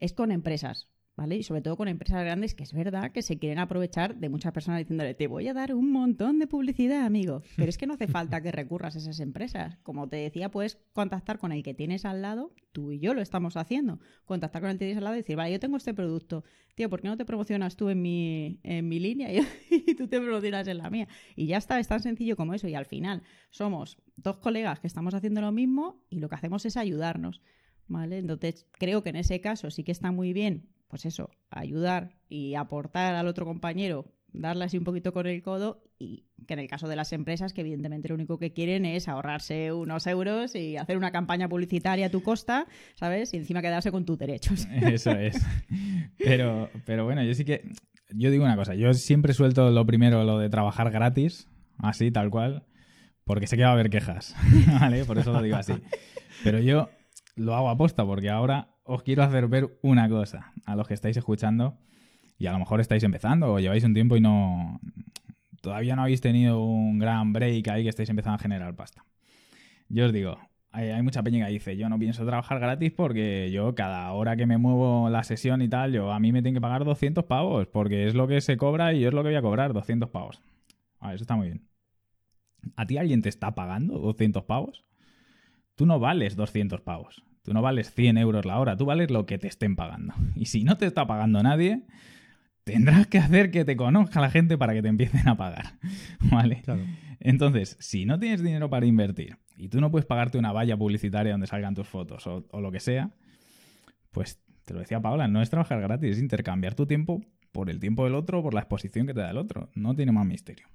[0.00, 0.88] es con empresas,
[1.18, 1.34] ¿vale?
[1.34, 4.52] Y sobre todo con empresas grandes que es verdad que se quieren aprovechar de muchas
[4.52, 7.42] personas diciéndole, te voy a dar un montón de publicidad, amigo.
[7.56, 9.78] Pero es que no hace falta que recurras a esas empresas.
[9.82, 13.20] Como te decía, puedes contactar con el que tienes al lado, tú y yo lo
[13.20, 13.98] estamos haciendo.
[14.26, 16.44] Contactar con el que tienes al lado y decir, vale, yo tengo este producto,
[16.76, 19.40] tío, ¿por qué no te promocionas tú en mi, en mi línea y,
[19.70, 21.08] y tú te promocionas en la mía?
[21.34, 22.68] Y ya está, es tan sencillo como eso.
[22.68, 26.64] Y al final somos dos colegas que estamos haciendo lo mismo y lo que hacemos
[26.64, 27.42] es ayudarnos.
[27.88, 28.18] ¿Vale?
[28.18, 32.54] Entonces, creo que en ese caso sí que está muy bien, pues eso, ayudar y
[32.54, 36.68] aportar al otro compañero, darle así un poquito con el codo y que en el
[36.68, 40.76] caso de las empresas, que evidentemente lo único que quieren es ahorrarse unos euros y
[40.76, 43.34] hacer una campaña publicitaria a tu costa, ¿sabes?
[43.34, 44.66] Y encima quedarse con tus derechos.
[44.82, 45.44] Eso es.
[46.18, 47.62] Pero, pero bueno, yo sí que.
[48.10, 52.30] Yo digo una cosa, yo siempre suelto lo primero, lo de trabajar gratis, así, tal
[52.30, 52.64] cual,
[53.24, 54.34] porque sé que va a haber quejas,
[54.80, 55.04] ¿vale?
[55.04, 55.74] Por eso lo digo así.
[56.42, 56.88] Pero yo
[57.36, 61.16] lo hago aposta, porque ahora os quiero hacer ver una cosa a los que estáis
[61.16, 61.76] escuchando
[62.38, 64.80] y a lo mejor estáis empezando o lleváis un tiempo y no.
[65.60, 69.04] Todavía no habéis tenido un gran break ahí que estáis empezando a generar pasta.
[69.90, 70.38] Yo os digo,
[70.70, 74.46] hay, mucha peña que dice, yo no pienso trabajar gratis porque yo cada hora que
[74.46, 77.66] me muevo la sesión y tal, yo a mí me tienen que pagar 200 pavos
[77.66, 80.08] porque es lo que se cobra y yo es lo que voy a cobrar, 200
[80.08, 80.40] pavos.
[80.98, 81.68] Vale, eso está muy bien.
[82.76, 84.84] ¿A ti alguien te está pagando 200 pavos?
[85.74, 87.27] Tú no vales 200 pavos.
[87.48, 88.76] Tú no vales 100 euros la hora.
[88.76, 90.12] Tú vales lo que te estén pagando.
[90.34, 91.80] Y si no te está pagando nadie,
[92.64, 95.78] tendrás que hacer que te conozca la gente para que te empiecen a pagar.
[96.30, 96.60] ¿Vale?
[96.60, 96.82] Claro.
[97.20, 101.32] Entonces, si no tienes dinero para invertir y tú no puedes pagarte una valla publicitaria
[101.32, 103.12] donde salgan tus fotos o, o lo que sea,
[104.10, 107.80] pues te lo decía Paola, no es trabajar gratis, es intercambiar tu tiempo por el
[107.80, 109.70] tiempo del otro, por la exposición que te da el otro.
[109.74, 110.66] No tiene más misterio.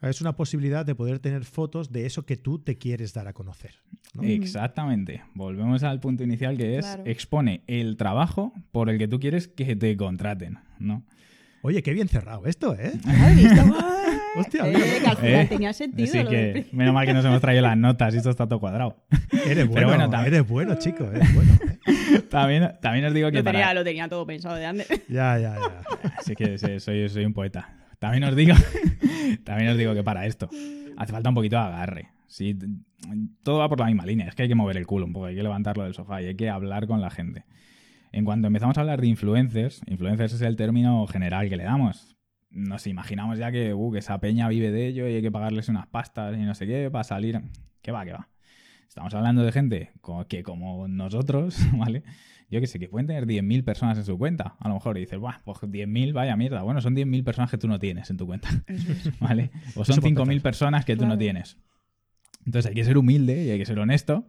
[0.00, 3.32] Es una posibilidad de poder tener fotos de eso que tú te quieres dar a
[3.32, 3.80] conocer.
[4.14, 4.22] ¿no?
[4.22, 5.22] Exactamente.
[5.34, 7.02] Volvemos al punto inicial que es Claro.
[7.06, 11.02] expone el trabajo por el que tú quieres que te contraten, ¿no?
[11.62, 12.92] Oye, qué bien cerrado esto, ¿eh?
[14.36, 15.00] Hostia, Eh, mira.
[15.00, 16.08] que al final Eh, tenía sentido.
[16.08, 18.60] Así lo que menos mal que nos hemos traído las notas y esto está todo
[18.60, 19.04] cuadrado.
[19.46, 21.52] Eres bueno, bueno, también- eres bueno, chico, eres bueno.
[21.86, 22.20] ¿eh?
[22.30, 24.86] También, también os digo que Lo para- tenía, lo tenía todo pensado de antes.
[25.08, 25.82] Ya, ya, ya.
[26.18, 27.74] Así que sí, soy, soy un poeta.
[27.98, 28.54] También os digo,
[29.44, 30.48] también os digo que para esto
[30.96, 32.08] hace falta un poquito de agarre.
[32.26, 32.56] Sí,
[33.42, 34.28] todo va por la misma línea.
[34.28, 36.26] Es que hay que mover el culo un poco, hay que levantarlo del sofá y
[36.26, 37.44] hay que hablar con la gente.
[38.12, 42.16] En cuanto empezamos a hablar de influencers, influencers es el término general que le damos.
[42.50, 45.68] Nos imaginamos ya que, uh, que esa peña vive de ello y hay que pagarles
[45.68, 47.40] unas pastas y no sé qué para salir.
[47.82, 48.28] ¿Qué va, qué va?
[48.88, 49.92] Estamos hablando de gente
[50.28, 52.02] que como nosotros, ¿vale?
[52.50, 54.56] Yo que sé, que pueden tener 10.000 personas en su cuenta.
[54.58, 56.62] A lo mejor y dices, Buah, pues 10.000, vaya mierda.
[56.62, 58.48] Bueno, son 10.000 personas que tú no tienes en tu cuenta,
[59.20, 59.50] ¿vale?
[59.74, 60.42] O son Eso para 5.000 empezar.
[60.42, 61.58] personas que tú no tienes.
[62.46, 64.26] Entonces hay que ser humilde y hay que ser honesto.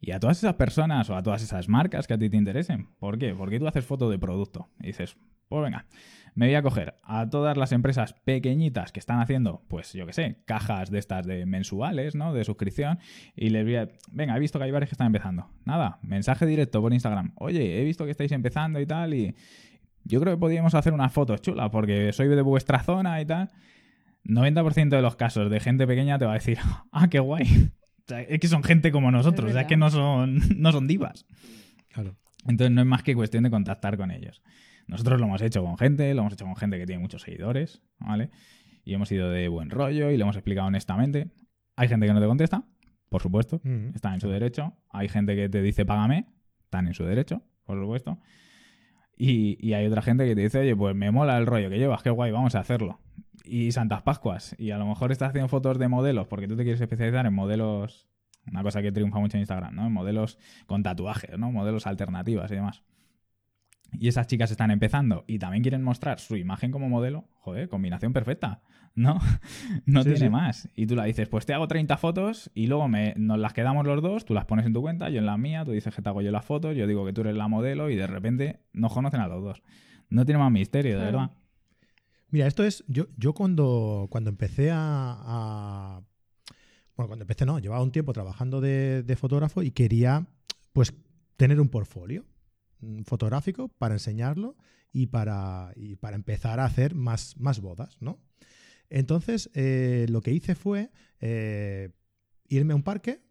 [0.00, 2.88] Y a todas esas personas o a todas esas marcas que a ti te interesen.
[2.98, 3.34] ¿Por qué?
[3.34, 5.16] Porque tú haces foto de producto y dices,
[5.48, 5.86] pues venga,
[6.34, 10.12] me voy a coger a todas las empresas pequeñitas que están haciendo, pues yo qué
[10.12, 12.32] sé, cajas de estas de mensuales, ¿no?
[12.32, 12.98] De suscripción.
[13.36, 15.48] Y les voy a, venga, he visto que hay varios que están empezando.
[15.64, 17.32] Nada, mensaje directo por Instagram.
[17.36, 19.34] Oye, he visto que estáis empezando y tal y
[20.04, 23.50] yo creo que podríamos hacer unas fotos chulas porque soy de vuestra zona y tal.
[24.24, 26.58] 90% de los casos de gente pequeña te va a decir,
[26.92, 27.70] ah, qué guay.
[27.98, 29.68] O sea, es que son gente como nosotros, Es o sea, es verdad.
[29.68, 31.26] que no son, no son divas.
[31.88, 32.16] Claro.
[32.46, 34.42] Entonces no es más que cuestión de contactar con ellos.
[34.86, 37.82] Nosotros lo hemos hecho con gente, lo hemos hecho con gente que tiene muchos seguidores,
[37.98, 38.30] ¿vale?
[38.84, 41.28] Y hemos ido de buen rollo y le hemos explicado honestamente.
[41.76, 42.64] Hay gente que no te contesta,
[43.08, 43.90] por supuesto, Mm.
[43.94, 44.74] están en su derecho.
[44.90, 46.26] Hay gente que te dice págame,
[46.64, 48.18] están en su derecho, por supuesto.
[49.16, 51.78] Y, y hay otra gente que te dice, oye, pues me mola el rollo que
[51.78, 53.00] llevas, qué guay, vamos a hacerlo.
[53.44, 54.54] Y Santas Pascuas.
[54.58, 57.34] Y a lo mejor estás haciendo fotos de modelos porque tú te quieres especializar en
[57.34, 58.08] modelos.
[58.50, 59.86] Una cosa que triunfa mucho en Instagram, ¿no?
[59.86, 61.52] En modelos con tatuajes, ¿no?
[61.52, 62.82] Modelos alternativas y demás.
[63.98, 67.24] Y esas chicas están empezando y también quieren mostrar su imagen como modelo.
[67.40, 68.62] Joder, combinación perfecta.
[68.94, 69.18] No,
[69.86, 70.30] no Sí, tiene sí.
[70.30, 70.68] más.
[70.74, 73.86] Y tú la dices, pues te hago 30 fotos y luego me, nos las quedamos
[73.86, 76.02] los dos, tú las pones en tu cuenta, yo en la mía, tú dices que
[76.02, 78.60] te hago yo las fotos, yo digo que tú eres la modelo y de repente
[78.72, 79.62] nos conocen a los dos.
[80.08, 81.30] No tiene más misterio, de verdad.
[82.30, 82.84] Mira, esto es.
[82.88, 86.00] Yo, yo cuando, cuando empecé a, a-
[86.96, 90.26] Bueno, cuando empecé no, llevaba un tiempo trabajando de, de fotógrafo y quería,
[90.72, 90.94] pues,
[91.36, 92.24] tener un portfolio
[93.04, 94.56] fotográfico para enseñarlo
[94.92, 98.20] y para, y para empezar a hacer más, más bodas, ¿no?
[98.88, 101.90] Entonces, eh, lo que hice fue eh,
[102.48, 103.22] irme a un parque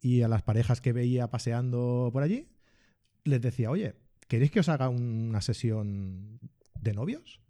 [0.00, 2.48] y a las parejas que veía paseando por allí,
[3.24, 3.94] les decía, oye,
[4.28, 6.40] ¿queréis que os haga una sesión
[6.80, 7.40] de novios?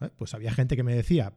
[0.00, 0.10] ¿Eh?
[0.16, 1.34] Pues había gente que me decía,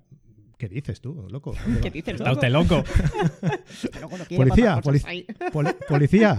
[0.58, 1.53] ¿qué dices tú, loco?
[1.82, 2.36] ¿Qué dices, Está loco?
[2.36, 2.84] usted loco.
[4.01, 4.82] Loco no Policía.
[4.82, 6.38] Poli- policía.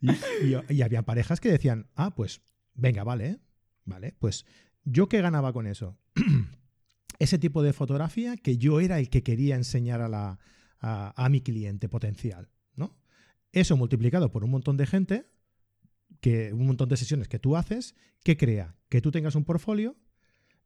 [0.00, 2.40] y, y- y había parejas que decían, ah, pues
[2.74, 3.38] venga, vale,
[3.84, 4.44] vale, pues
[4.84, 5.98] yo qué ganaba con eso.
[7.18, 10.38] Ese tipo de fotografía que yo era el que quería enseñar a, la,
[10.80, 12.96] a, a mi cliente potencial, ¿no?
[13.52, 15.26] Eso multiplicado por un montón de gente,
[16.20, 19.96] que, un montón de sesiones que tú haces, que crea que tú tengas un portfolio,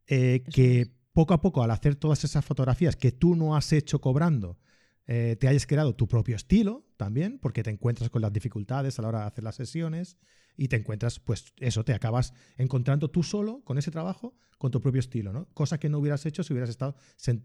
[0.06, 0.94] eh, que.
[1.16, 4.58] Poco a poco al hacer todas esas fotografías que tú no has hecho cobrando,
[5.06, 9.02] eh, te hayas creado tu propio estilo también, porque te encuentras con las dificultades a
[9.02, 10.18] la hora de hacer las sesiones
[10.58, 14.80] y te encuentras, pues eso, te acabas encontrando tú solo con ese trabajo, con tu
[14.80, 15.46] propio estilo, ¿no?
[15.54, 16.96] Cosa que no hubieras hecho si hubieras estado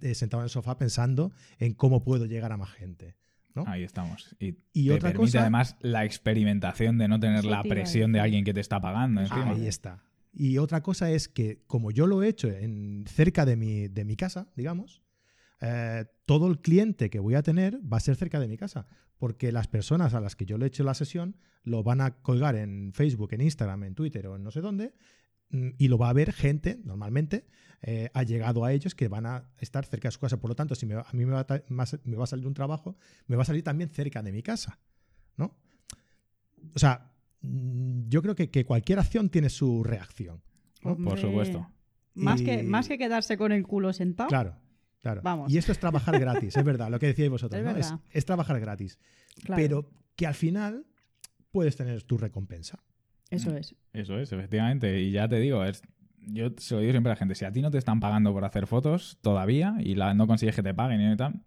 [0.02, 3.16] eh, sentado en el sofá pensando en cómo puedo llegar a más gente.
[3.56, 3.64] ¿no?
[3.68, 4.36] Ahí estamos.
[4.40, 8.20] Y, Y te otra permite cosa- además la experimentación de no tener la presión de
[8.22, 9.52] alguien que te está pagando encima.
[9.52, 10.02] Ahí está.
[10.34, 14.06] Y otra cosa es que, como yo lo he hecho en, cerca de mi, de
[14.06, 15.04] mi casa, digamos,
[15.60, 18.88] eh, todo el cliente que voy a tener va a ser cerca de mi casa.
[19.18, 22.22] Porque las personas a las que yo le he hecho la sesión lo van a
[22.22, 24.94] colgar en Facebook, en Instagram, en Twitter o en no sé dónde.
[25.50, 27.46] mm, Y lo va a ver gente, normalmente,
[27.84, 30.40] eh, ha llegado a ellos que van a estar cerca de su casa.
[30.40, 31.64] Por lo tanto, si me a mí me va, a
[32.04, 34.80] me va a salir un trabajo, me va a salir también cerca de mi casa.
[35.38, 35.58] ¿No?
[36.74, 37.11] O sea,
[37.42, 40.42] yo creo que, que cualquier acción tiene su reacción.
[40.84, 40.98] ¿no?
[40.98, 41.68] Por supuesto.
[42.14, 44.28] Más, que, más que quedarse con el culo sentado.
[44.30, 44.58] Claro,
[45.00, 45.22] claro.
[45.24, 45.52] Vamos.
[45.52, 47.72] Y esto es trabajar gratis, es verdad, lo que decíais vosotros, Es ¿no?
[47.72, 48.00] Es, verdad.
[48.10, 49.00] es trabajar gratis.
[49.44, 50.86] claro, Pero que al final
[51.52, 52.84] puedes tener tu recompensa.
[53.30, 53.76] Eso es.
[53.94, 55.00] Eso es, efectivamente.
[55.00, 55.82] Y ya te digo, es,
[56.20, 58.34] yo se lo digo siempre a la gente, si a ti no te están pagando
[58.34, 61.42] por hacer fotos todavía y la, no consigues que te paguen y tal,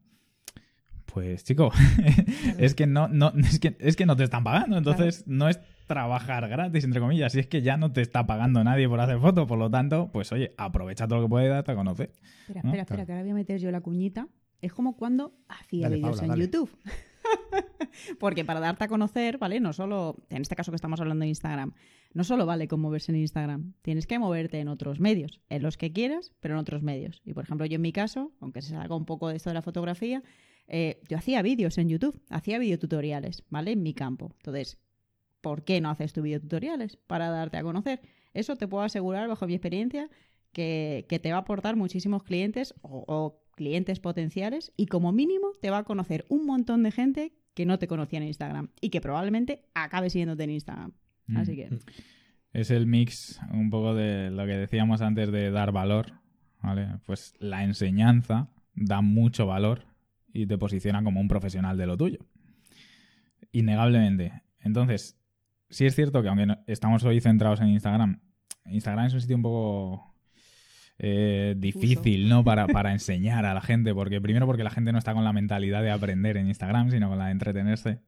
[1.14, 1.70] pues chico,
[2.58, 4.76] es que no, no, es que, es que no te están pagando.
[4.76, 8.64] Entonces no es trabajar gratis, entre comillas, y es que ya no te está pagando
[8.64, 9.46] nadie por hacer fotos.
[9.46, 12.10] Por lo tanto, pues oye, aprovecha todo lo que puedes darte a conocer.
[12.40, 12.70] Espera, ¿no?
[12.70, 14.26] espera, espera, que ahora voy a meter yo la cuñita.
[14.60, 16.46] Es como cuando hacía vídeos en dale.
[16.46, 16.76] YouTube.
[18.18, 19.60] Porque para darte a conocer, ¿vale?
[19.60, 21.74] No solo, en este caso que estamos hablando de Instagram,
[22.12, 25.76] no solo vale con moverse en Instagram, tienes que moverte en otros medios, en los
[25.76, 27.22] que quieras, pero en otros medios.
[27.24, 29.54] Y por ejemplo, yo en mi caso, aunque se salga un poco de esto de
[29.54, 30.22] la fotografía,
[30.66, 33.72] eh, yo hacía vídeos en YouTube, hacía videotutoriales, ¿vale?
[33.72, 34.32] En mi campo.
[34.36, 34.78] Entonces,
[35.40, 38.00] ¿por qué no haces tus videotutoriales para darte a conocer?
[38.32, 40.08] Eso te puedo asegurar, bajo mi experiencia,
[40.52, 45.52] que, que te va a aportar muchísimos clientes o, o clientes potenciales y como mínimo
[45.60, 48.90] te va a conocer un montón de gente que no te conocía en Instagram y
[48.90, 50.92] que probablemente acabe siguiéndote en Instagram.
[51.26, 51.36] Mm.
[51.36, 51.68] Así que,
[52.52, 56.20] Es el mix un poco de lo que decíamos antes de dar valor,
[56.62, 56.98] ¿vale?
[57.06, 59.93] Pues la enseñanza da mucho valor
[60.34, 62.18] y te posiciona como un profesional de lo tuyo.
[63.52, 64.42] Innegablemente.
[64.60, 65.16] Entonces,
[65.70, 68.20] sí es cierto que aunque no- estamos hoy centrados en Instagram,
[68.66, 70.14] Instagram es un sitio un poco
[70.98, 72.44] eh, difícil, ¿no?
[72.44, 75.32] Para, para enseñar a la gente, porque primero porque la gente no está con la
[75.32, 78.00] mentalidad de aprender en Instagram, sino con la de entretenerse.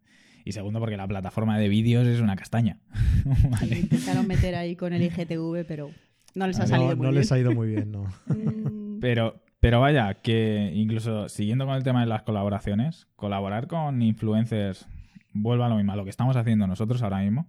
[0.44, 2.78] Y segundo porque la plataforma de vídeos es una castaña.
[3.50, 3.80] ¿vale?
[3.80, 5.90] intentaron meter ahí con el IGTV, pero
[6.34, 7.20] no les ha No, salido No, muy no bien.
[7.20, 8.04] les ha ido muy bien, ¿no?
[8.28, 14.00] Mm, Pero, pero vaya, que incluso siguiendo con el tema de las colaboraciones, colaborar con
[14.00, 14.86] influencers
[15.32, 17.48] vuelva a lo mismo, a lo que estamos haciendo nosotros ahora mismo.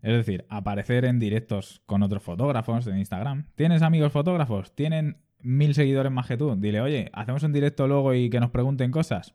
[0.00, 3.48] Es decir, aparecer en directos con otros fotógrafos en Instagram.
[3.56, 4.74] ¿Tienes amigos fotógrafos?
[4.74, 6.56] ¿Tienen mil seguidores más que tú?
[6.56, 9.34] Dile, oye, hacemos un directo luego y que nos pregunten cosas.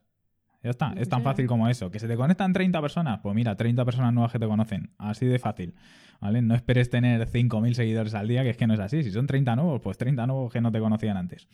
[0.63, 1.91] Ya está, es tan fácil como eso.
[1.91, 3.19] ¿Que se te conectan 30 personas?
[3.21, 4.93] Pues mira, 30 personas nuevas que te conocen.
[4.97, 5.75] Así de fácil.
[6.19, 6.41] ¿Vale?
[6.41, 9.03] No esperes tener 5.000 seguidores al día, que es que no es así.
[9.03, 11.47] Si son 30 nuevos, pues 30 nuevos que no te conocían antes.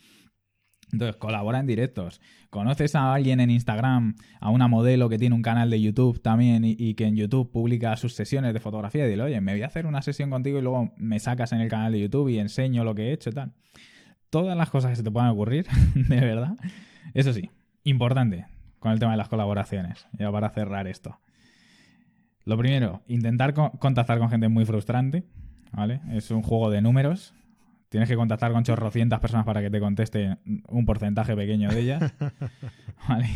[0.92, 2.20] Entonces, colabora en directos.
[2.48, 6.62] ¿Conoces a alguien en Instagram, a una modelo que tiene un canal de YouTube también
[6.64, 9.04] y, que en YouTube publica sus sesiones de fotografía?
[9.06, 11.68] Dile, oye, me voy a hacer una sesión contigo y luego me sacas en el
[11.68, 13.52] canal de YouTube y enseño lo que he hecho y tal.
[14.30, 16.56] Todas las cosas que se te puedan ocurrir, de verdad.
[17.14, 17.50] Eso sí,
[17.82, 18.46] importante
[18.78, 21.18] con el tema de las colaboraciones, ya para cerrar esto.
[22.44, 25.24] Lo primero, intentar co- contactar con gente muy frustrante,
[25.72, 26.00] ¿vale?
[26.12, 27.34] Es un juego de números.
[27.88, 30.36] Tienes que contactar con chorrocientas personas para que te conteste
[30.68, 32.14] un porcentaje pequeño de ellas.
[33.08, 33.28] ¿Vale?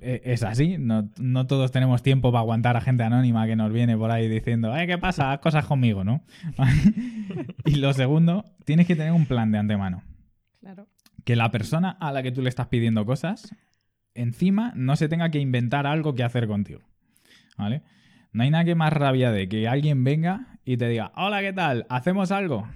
[0.00, 3.72] Eh, Es así, no, no todos tenemos tiempo para aguantar a gente anónima que nos
[3.72, 5.32] viene por ahí diciendo, "Eh, ¿qué pasa?
[5.32, 6.24] Haz cosas conmigo, ¿no?
[7.64, 10.02] y lo segundo, tienes que tener un plan de antemano
[10.60, 10.88] claro.
[11.24, 13.54] que la persona a la que tú le estás pidiendo cosas,
[14.14, 16.80] encima no se tenga que inventar algo que hacer contigo.
[17.56, 17.82] ¿Vale?
[18.32, 21.52] No hay nada que más rabia de que alguien venga y te diga, hola, ¿qué
[21.52, 21.86] tal?
[21.88, 22.66] ¿Hacemos algo?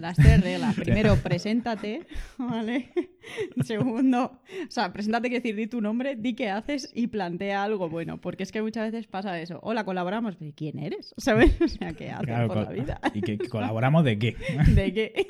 [0.00, 0.74] Las tres reglas.
[0.76, 2.06] Primero, preséntate,
[2.38, 2.90] ¿vale?
[3.64, 7.88] Segundo, o sea, preséntate, quiere decir, di tu nombre, di qué haces y plantea algo
[7.88, 9.58] bueno, porque es que muchas veces pasa eso.
[9.62, 10.36] Hola, colaboramos.
[10.56, 11.14] ¿Quién eres?
[11.18, 11.60] ¿Sabes?
[11.60, 13.00] O sea, ¿qué haces Claro, por la vida?
[13.14, 14.36] ¿Y que colaboramos de qué?
[14.74, 15.26] ¿De qué?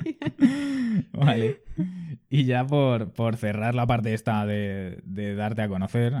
[1.13, 1.61] Vale.
[2.29, 6.13] Y ya por, por cerrar la parte esta de, de darte a conocer,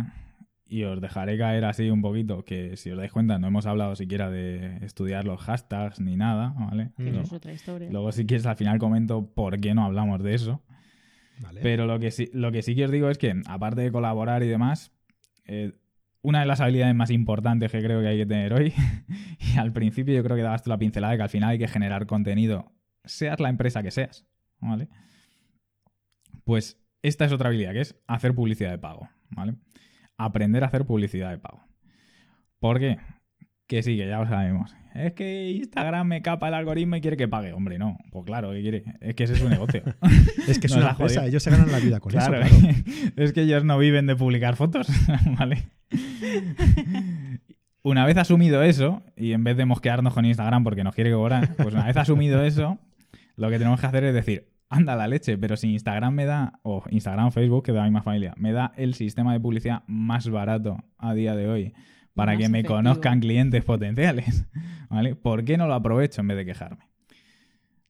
[0.75, 3.95] y os dejaré caer así un poquito, que si os dais cuenta no hemos hablado
[3.95, 6.91] siquiera de estudiar los hashtags ni nada, ¿vale?
[6.97, 7.89] Luego- eso es otra historia.
[7.91, 10.61] Luego si quieres al final comento por qué no hablamos de eso.
[11.39, 11.61] Vale.
[11.61, 14.41] Pero lo que sí, lo que sí que os digo es que, aparte de colaborar
[14.43, 14.91] y demás,
[15.45, 15.73] eh,
[16.21, 18.73] una de las habilidades más importantes que creo que hay que tener hoy,
[19.55, 21.57] y al principio yo creo que dabas tú la pincelada de que al final hay
[21.59, 22.71] que generar contenido,
[23.03, 24.25] seas la empresa que seas,
[24.59, 24.87] ¿vale?
[26.43, 29.55] Pues esta es otra habilidad, que es hacer publicidad de pago, ¿vale?
[30.17, 31.63] Aprender a hacer publicidad de pago.
[32.59, 32.97] ¿Por qué?
[33.67, 34.75] Que sí, que ya lo sabemos.
[34.93, 37.51] Es que Instagram me capa el algoritmo y quiere que pague.
[37.51, 37.97] Hombre, no.
[38.11, 38.83] Pues claro, ¿qué quiere?
[39.01, 39.83] Es que ese es su negocio.
[40.47, 41.23] es que es nos una jodido.
[41.23, 42.75] ellos se ganan la vida con Claro, eso, claro.
[43.17, 44.87] es que ellos no viven de publicar fotos,
[45.37, 45.63] ¿vale?
[47.83, 51.55] Una vez asumido eso, y en vez de mosquearnos con Instagram porque nos quiere cobrar,
[51.55, 52.79] pues una vez asumido eso,
[53.35, 56.59] lo que tenemos que hacer es decir, anda la leche, pero si Instagram me da,
[56.63, 59.83] o Instagram o Facebook, que de la misma familia, me da el sistema de publicidad
[59.87, 61.73] más barato a día de hoy
[62.13, 64.45] para que me conozcan clientes potenciales,
[64.89, 65.15] ¿vale?
[65.15, 66.85] ¿Por qué no lo aprovecho en vez de quejarme?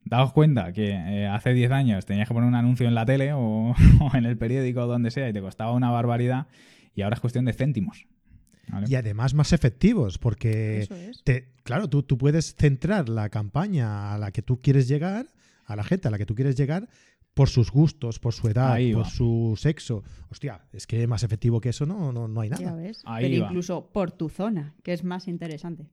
[0.04, 3.34] Daos cuenta que eh, hace 10 años tenías que poner un anuncio en la tele
[3.34, 3.40] o,
[4.00, 6.48] o en el periódico o donde sea y te costaba una barbaridad
[6.94, 8.06] y ahora es cuestión de céntimos.
[8.68, 8.86] ¿vale?
[8.90, 11.24] Y además más efectivos, porque Eso es.
[11.24, 15.32] te- claro, tú, tú puedes centrar la campaña a la que tú quieres llegar,
[15.66, 16.88] a la gente a la que tú quieres llegar,
[17.34, 19.10] por sus gustos, por su edad, Ahí por va.
[19.10, 20.04] su sexo.
[20.30, 22.76] Hostia, es que más efectivo que eso no, no, no hay Ya nada.
[22.78, 23.02] ves.
[23.06, 23.48] Ahí Pero va.
[23.50, 25.88] incluso por tu zona, que es más interesante.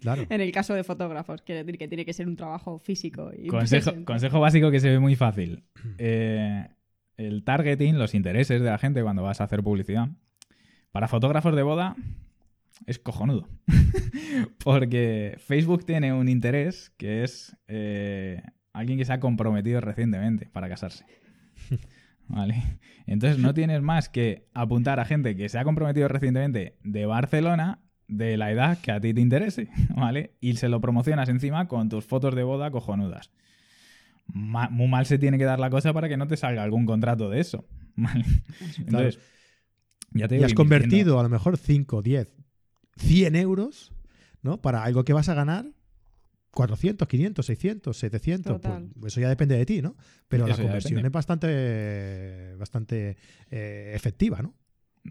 [0.00, 0.24] Claro.
[0.30, 3.30] En el caso de fotógrafos, quiere decir que tiene que ser un trabajo físico.
[3.36, 5.64] Y Consejo, consejo básico que se ve muy fácil.
[5.98, 6.66] Eh,
[7.18, 10.08] el targeting, los intereses de la gente cuando vas a hacer publicidad.
[10.92, 11.96] Para fotógrafos de boda
[12.86, 13.48] es cojonudo.
[14.64, 20.68] Porque Facebook tiene un interés que es eh, alguien que se ha comprometido recientemente para
[20.68, 21.04] casarse.
[22.28, 22.78] ¿Vale?
[23.06, 27.80] Entonces no tienes más que apuntar a gente que se ha comprometido recientemente de Barcelona
[28.06, 30.32] de la edad que a ti te interese, ¿vale?
[30.40, 33.30] Y se lo promocionas encima con tus fotos de boda cojonudas.
[34.26, 36.84] Ma- muy mal se tiene que dar la cosa para que no te salga algún
[36.84, 37.66] contrato de eso,
[37.96, 38.24] ¿vale?
[38.78, 39.18] Entonces,
[40.12, 42.34] ya te Y has convertido a lo mejor 5, 10,
[42.98, 43.92] 100 euros,
[44.42, 44.60] ¿no?
[44.60, 45.72] Para algo que vas a ganar
[46.52, 48.52] 400, 500, 600, 700.
[48.60, 48.90] Total.
[48.98, 49.96] pues eso ya depende de ti, ¿no?
[50.28, 53.16] Pero la Eso ya conversión es bastante, bastante
[53.50, 54.54] eh, efectiva, ¿no?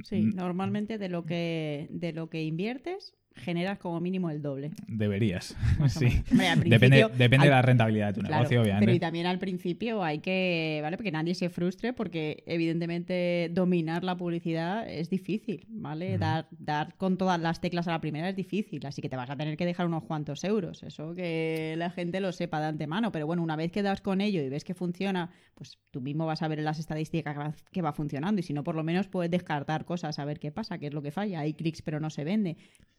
[0.03, 4.71] Sí, Mm, normalmente de lo que de lo que inviertes generas como mínimo el doble.
[4.87, 5.55] Deberías,
[5.87, 6.23] sí.
[6.31, 8.99] Hombre, Depende, depende de la rentabilidad de tu Claro, negocio, pero y obviamente.
[8.99, 10.97] también al principio hay que, ¿vale?
[10.97, 16.17] Porque nadie se frustre porque evidentemente dominar la publicidad es difícil, ¿vale?
[16.17, 19.29] Dar, dar con todas las teclas a la primera es difícil, así que te vas
[19.29, 23.11] a tener que dejar unos cuantos euros, eso que la gente lo sepa de antemano,
[23.11, 26.25] pero bueno, una vez que das con ello y ves que funciona, pues tú mismo
[26.25, 28.75] vas a ver en las estadísticas que va, que va funcionando y si no, por
[28.75, 31.53] lo menos puedes descartar cosas, a ver qué pasa, qué es lo que falla, hay
[31.53, 32.57] clics pero no se vende,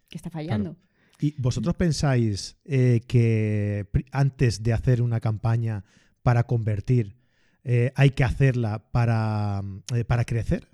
[0.09, 0.77] ¿qué está fallando?
[1.21, 5.85] ¿Y vosotros pensáis eh, que antes de hacer una campaña
[6.23, 7.17] para convertir,
[7.65, 9.63] eh, hay que hacerla para,
[9.95, 10.69] eh, para crecer?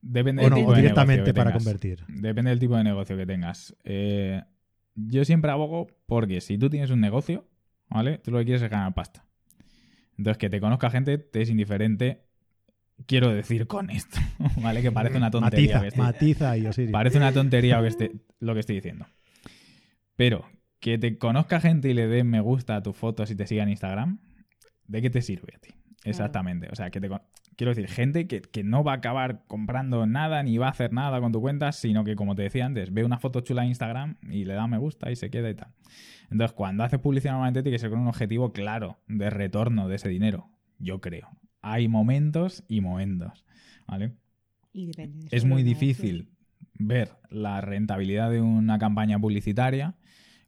[0.00, 0.56] Depende ¿O del no?
[0.56, 1.62] tipo ¿O directamente que para tengas.
[1.64, 2.04] convertir?
[2.08, 3.74] Depende del tipo de negocio que tengas.
[3.84, 4.42] Eh,
[4.94, 7.46] yo siempre abogo porque si tú tienes un negocio,
[7.88, 8.18] ¿vale?
[8.18, 9.24] Tú lo que quieres es ganar pasta.
[10.16, 12.23] Entonces, que te conozca gente te es indiferente.
[13.06, 14.18] Quiero decir con esto,
[14.62, 14.80] ¿vale?
[14.82, 15.78] Que parece una tontería.
[15.80, 16.90] Matiza, matiza y Osiris.
[16.92, 19.06] Parece una tontería lo que, esté- lo que estoy diciendo.
[20.16, 20.44] Pero
[20.80, 23.62] que te conozca gente y le dé me gusta a tus fotos y te siga
[23.62, 24.20] en Instagram,
[24.86, 25.70] ¿de qué te sirve a ti?
[26.04, 26.68] Exactamente.
[26.70, 27.22] O sea, que te con-
[27.56, 30.92] quiero decir, gente que, que no va a acabar comprando nada ni va a hacer
[30.92, 33.68] nada con tu cuenta, sino que, como te decía antes, ve una foto chula en
[33.68, 35.68] Instagram y le da me gusta y se queda y tal.
[36.30, 39.96] Entonces, cuando haces publicidad normalmente tiene que ser con un objetivo claro de retorno de
[39.96, 40.50] ese dinero.
[40.78, 41.28] Yo creo.
[41.64, 43.44] Hay momentos y momentos.
[43.86, 44.12] ¿Vale?
[44.72, 46.28] Y depende de es muy difícil
[46.78, 49.94] ver la rentabilidad de una campaña publicitaria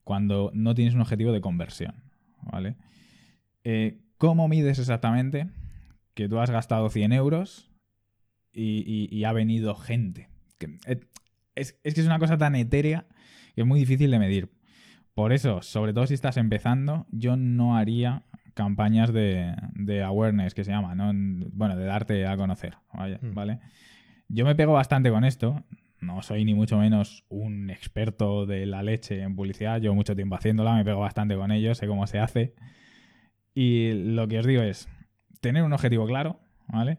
[0.04, 1.94] cuando no tienes un objetivo de conversión.
[2.42, 2.76] ¿Vale?
[3.64, 5.48] Eh, ¿Cómo mides exactamente
[6.14, 7.70] que tú has gastado 100 euros
[8.52, 10.28] y, y- y ha venido gente?
[10.58, 11.00] Que- eh,
[11.54, 13.06] es, es que es una cosa tan etérea
[13.54, 14.50] que es muy difícil de medir.
[15.14, 18.24] Por eso, sobre todo si estás empezando, yo no haría
[18.56, 21.12] campañas de, de awareness, que se llama, ¿no?
[21.52, 23.34] Bueno, de darte a conocer, vaya, Mm.
[23.34, 23.60] ¿vale?
[24.28, 25.62] Yo me pego bastante con esto.
[26.00, 29.80] No soy ni mucho menos un experto de la leche en publicidad.
[29.80, 32.54] Llevo mucho tiempo haciéndola, me pego bastante con ello, sé cómo se hace.
[33.54, 34.88] Y lo que os digo es
[35.40, 36.98] tener un objetivo claro, ¿vale?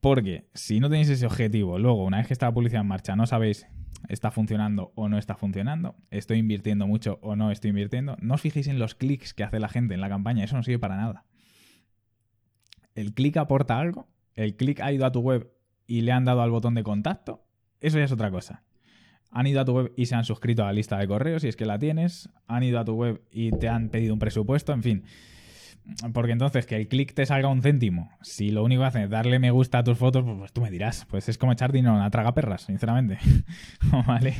[0.00, 3.16] Porque si no tenéis ese objetivo, luego, una vez que está la publicidad en marcha,
[3.16, 3.66] no sabéis
[4.08, 8.40] está funcionando o no está funcionando, estoy invirtiendo mucho o no estoy invirtiendo, no os
[8.40, 10.96] fijéis en los clics que hace la gente en la campaña, eso no sirve para
[10.96, 11.24] nada.
[12.94, 15.52] El clic aporta algo, el clic ha ido a tu web
[15.86, 17.44] y le han dado al botón de contacto,
[17.80, 18.64] eso ya es otra cosa.
[19.30, 21.48] Han ido a tu web y se han suscrito a la lista de correos, si
[21.48, 24.72] es que la tienes, han ido a tu web y te han pedido un presupuesto,
[24.72, 25.04] en fin.
[26.12, 29.10] Porque entonces que el clic te salga un céntimo, si lo único que hace es
[29.10, 31.06] darle me gusta a tus fotos, pues, pues tú me dirás.
[31.08, 33.18] Pues es como echar dinero a traga perras, sinceramente.
[34.06, 34.34] ¿Vale?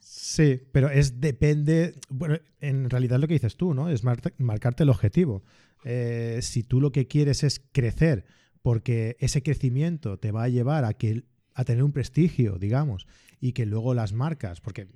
[0.00, 1.94] Sí, pero es depende.
[2.08, 3.88] Bueno, en realidad lo que dices tú, ¿no?
[3.88, 5.42] Es marcarte el objetivo.
[5.84, 8.24] Eh, si tú lo que quieres es crecer,
[8.62, 11.24] porque ese crecimiento te va a llevar a que
[11.54, 13.06] a tener un prestigio, digamos,
[13.40, 14.88] y que luego las marcas, porque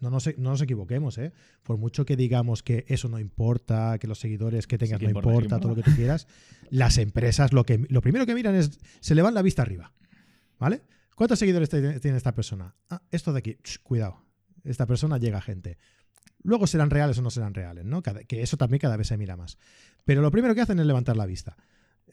[0.00, 1.32] no nos, no nos equivoquemos, ¿eh?
[1.62, 5.58] Por mucho que digamos que eso no importa, que los seguidores que tengas no importa,
[5.58, 6.26] todo lo que tú quieras,
[6.70, 9.92] las empresas lo, que, lo primero que miran es, se le van la vista arriba,
[10.58, 10.82] ¿vale?
[11.14, 12.76] ¿Cuántos seguidores tiene esta persona?
[12.90, 14.22] Ah, esto de aquí, cuidado,
[14.64, 15.78] esta persona llega a gente.
[16.44, 18.02] Luego serán reales o no serán reales, ¿no?
[18.02, 19.58] que eso también cada vez se mira más.
[20.04, 21.56] Pero lo primero que hacen es levantar la vista.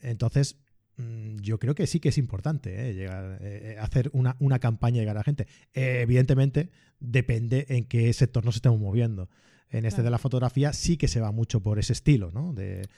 [0.02, 0.58] Entonces,
[0.98, 2.94] yo creo que sí que es importante ¿eh?
[2.94, 5.46] llegar, eh, eh, hacer una, una, campaña y llegar a la gente.
[5.74, 6.70] evidentemente,
[7.00, 9.28] depende en qué sector nos estemos moviendo.
[9.68, 12.54] En este de la fotografía sí que se va mucho por ese estilo, ¿no?
[12.54, 12.88] De,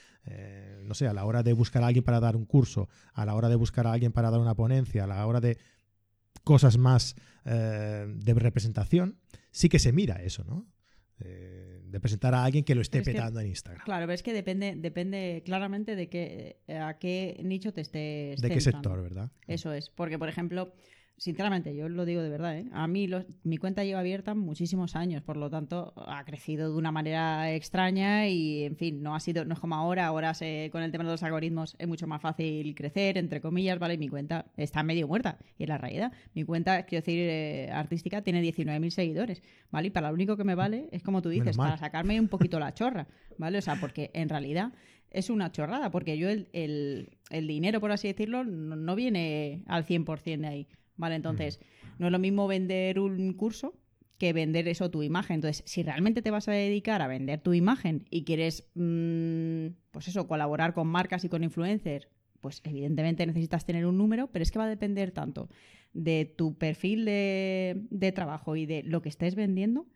[0.84, 3.34] no sé, a la hora de buscar a alguien para dar un curso, a la
[3.34, 5.56] hora de buscar a alguien para dar una ponencia, a la hora de
[6.44, 9.18] cosas más de representación,
[9.50, 10.66] sí que se mira eso, ¿no?
[11.90, 13.84] De presentar a alguien que lo esté petando en Instagram.
[13.84, 18.40] Claro, pero es que depende, depende claramente de qué, a qué nicho te estés.
[18.40, 19.30] De qué sector, ¿verdad?
[19.46, 19.90] Eso es.
[19.90, 20.72] Porque, por ejemplo,
[21.18, 22.66] sinceramente, yo lo digo de verdad, ¿eh?
[22.72, 23.08] a mí
[23.42, 28.28] mi cuenta lleva abierta muchísimos años, por lo tanto ha crecido de una manera extraña
[28.28, 30.32] y, en fin, no ha sido, no es como ahora, ahora
[30.70, 33.98] con el tema de los algoritmos es mucho más fácil crecer, entre comillas, ¿vale?
[33.98, 36.12] mi cuenta está medio muerta y en la realidad.
[36.34, 39.88] Mi cuenta, quiero decir, eh, artística tiene 19.000 seguidores, ¿vale?
[39.88, 42.60] Y para lo único que me vale es como tú dices, para sacarme un poquito
[42.60, 43.08] la chorra,
[43.38, 43.58] ¿vale?
[43.58, 44.72] O sea, porque en realidad
[45.10, 49.84] es una chorrada, porque yo el, el, dinero, por así decirlo, no, no viene al
[49.84, 50.68] 100% de ahí.
[50.98, 51.14] ¿Vale?
[51.14, 51.60] Entonces,
[51.98, 53.74] no es lo mismo vender un curso
[54.18, 55.36] que vender eso tu imagen.
[55.36, 60.08] Entonces, si realmente te vas a dedicar a vender tu imagen y quieres, mm, pues
[60.08, 62.08] eso, colaborar con marcas y con influencers,
[62.40, 65.48] pues evidentemente necesitas tener un número, pero es que va a depender tanto
[65.92, 69.86] de tu perfil de, de trabajo y de lo que estés vendiendo,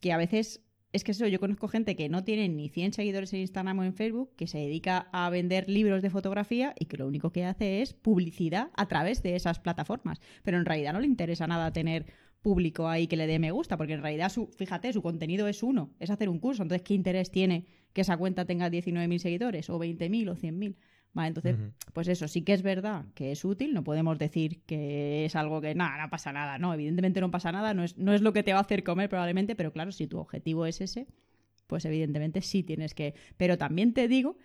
[0.00, 0.65] que a veces
[0.96, 3.84] es que eso, yo conozco gente que no tiene ni 100 seguidores en Instagram o
[3.84, 7.44] en Facebook, que se dedica a vender libros de fotografía y que lo único que
[7.44, 10.20] hace es publicidad a través de esas plataformas.
[10.42, 12.06] Pero en realidad no le interesa nada tener
[12.40, 15.62] público ahí que le dé me gusta, porque en realidad, su, fíjate, su contenido es
[15.62, 16.62] uno, es hacer un curso.
[16.62, 20.76] Entonces, ¿qué interés tiene que esa cuenta tenga 19.000 seguidores o 20.000 o 100.000?
[21.24, 21.56] Entonces,
[21.92, 25.60] pues eso sí que es verdad que es útil, no podemos decir que es algo
[25.60, 28.32] que nada, no pasa nada, no, evidentemente no pasa nada, no es, no es lo
[28.32, 31.06] que te va a hacer comer probablemente, pero claro, si tu objetivo es ese,
[31.66, 33.14] pues evidentemente sí tienes que...
[33.36, 34.36] Pero también te digo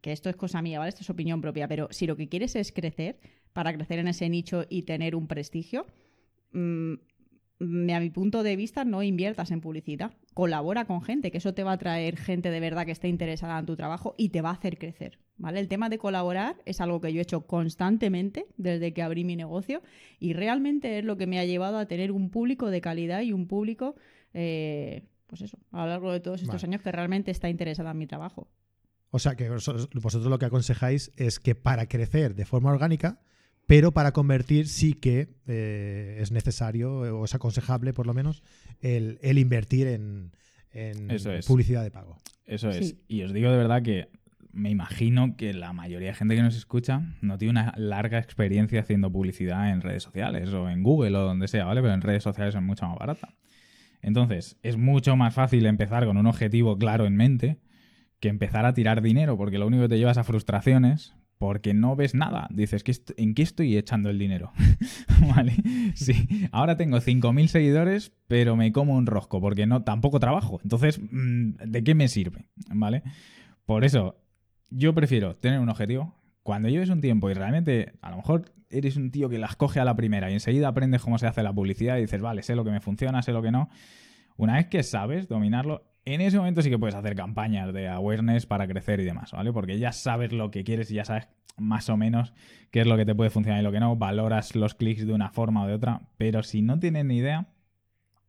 [0.00, 0.90] que esto es cosa mía, ¿vale?
[0.90, 3.18] Esto es opinión propia, pero si lo que quieres es crecer,
[3.52, 5.86] para crecer en ese nicho y tener un prestigio,
[6.52, 6.94] mmm,
[7.62, 10.12] a mi punto de vista, no inviertas en publicidad.
[10.34, 13.58] Colabora con gente, que eso te va a traer gente de verdad que esté interesada
[13.58, 15.18] en tu trabajo y te va a hacer crecer.
[15.36, 15.60] ¿Vale?
[15.60, 19.36] El tema de colaborar es algo que yo he hecho constantemente desde que abrí mi
[19.36, 19.82] negocio
[20.18, 23.32] y realmente es lo que me ha llevado a tener un público de calidad y
[23.32, 23.94] un público,
[24.34, 27.98] eh, pues eso, a lo largo de todos estos años que realmente está interesado en
[27.98, 28.48] mi trabajo.
[29.10, 33.20] O sea que vosotros lo que aconsejáis es que para crecer de forma orgánica,
[33.66, 38.42] pero para convertir sí que eh, es necesario o es aconsejable por lo menos
[38.80, 40.32] el, invertir en,
[41.46, 42.18] publicidad de pago.
[42.46, 42.96] Eso es.
[43.08, 44.08] Y os digo de verdad que
[44.52, 48.80] me imagino que la mayoría de gente que nos escucha no tiene una larga experiencia
[48.80, 51.80] haciendo publicidad en redes sociales o en Google o donde sea, ¿vale?
[51.80, 53.34] Pero en redes sociales es mucho más barata.
[54.02, 57.60] Entonces, es mucho más fácil empezar con un objetivo claro en mente
[58.20, 61.96] que empezar a tirar dinero, porque lo único que te llevas a frustraciones, porque no
[61.96, 62.46] ves nada.
[62.52, 62.84] Dices,
[63.16, 64.52] ¿en qué estoy echando el dinero?
[65.34, 65.56] vale,
[65.96, 66.46] sí.
[66.52, 70.60] Ahora tengo 5.000 seguidores, pero me como un rosco porque no tampoco trabajo.
[70.62, 72.46] Entonces, mm, ¿de qué me sirve?
[72.72, 73.02] ¿Vale?
[73.66, 74.22] Por eso,
[74.70, 76.14] yo prefiero tener un objetivo.
[76.44, 79.80] Cuando lleves un tiempo y realmente, a lo mejor eres un tío que las coge
[79.80, 82.54] a la primera y enseguida aprendes cómo se hace la publicidad y dices, vale, sé
[82.54, 83.68] lo que me funciona, sé lo que no.
[84.36, 88.46] Una vez que sabes dominarlo, en ese momento sí que puedes hacer campañas de awareness
[88.46, 89.52] para crecer y demás, ¿vale?
[89.52, 92.32] Porque ya sabes lo que quieres y ya sabes más o menos
[92.70, 95.12] qué es lo que te puede funcionar y lo que no, valoras los clics de
[95.12, 97.46] una forma o de otra, pero si no tienes ni idea,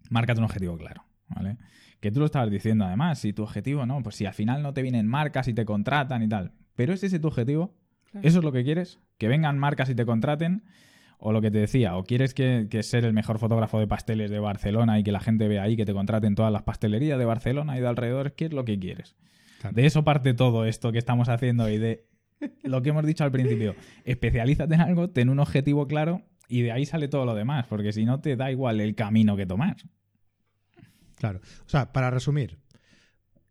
[0.09, 1.57] márcate un objetivo claro, ¿vale?
[1.99, 4.73] Que tú lo estabas diciendo además, si tu objetivo no, pues si al final no
[4.73, 7.73] te vienen marcas y te contratan y tal, pero es ese tu objetivo,
[8.21, 10.63] eso es lo que quieres, que vengan marcas y te contraten,
[11.25, 14.39] o lo que te decía, o quieres que, ser el mejor fotógrafo de pasteles de
[14.39, 17.77] Barcelona y que la gente vea ahí que te contraten todas las pastelerías de Barcelona
[17.77, 19.15] y de alrededor, ¿qué es lo que quieres?
[19.71, 22.05] De eso parte todo esto que estamos haciendo y de
[22.63, 23.73] lo que hemos dicho al principio.
[24.03, 27.93] Especialízate en algo, ten un objetivo claro y de ahí sale todo lo demás, porque
[27.93, 29.77] si no te da igual el camino que tomar.
[31.15, 31.39] Claro.
[31.65, 32.59] O sea, para resumir,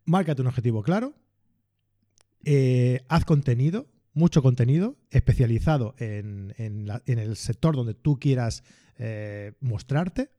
[0.05, 1.15] márcate un objetivo claro,
[2.45, 8.63] eh, haz contenido, mucho contenido especializado en, el sector donde tú quieras
[8.99, 10.31] eh, mostrarte,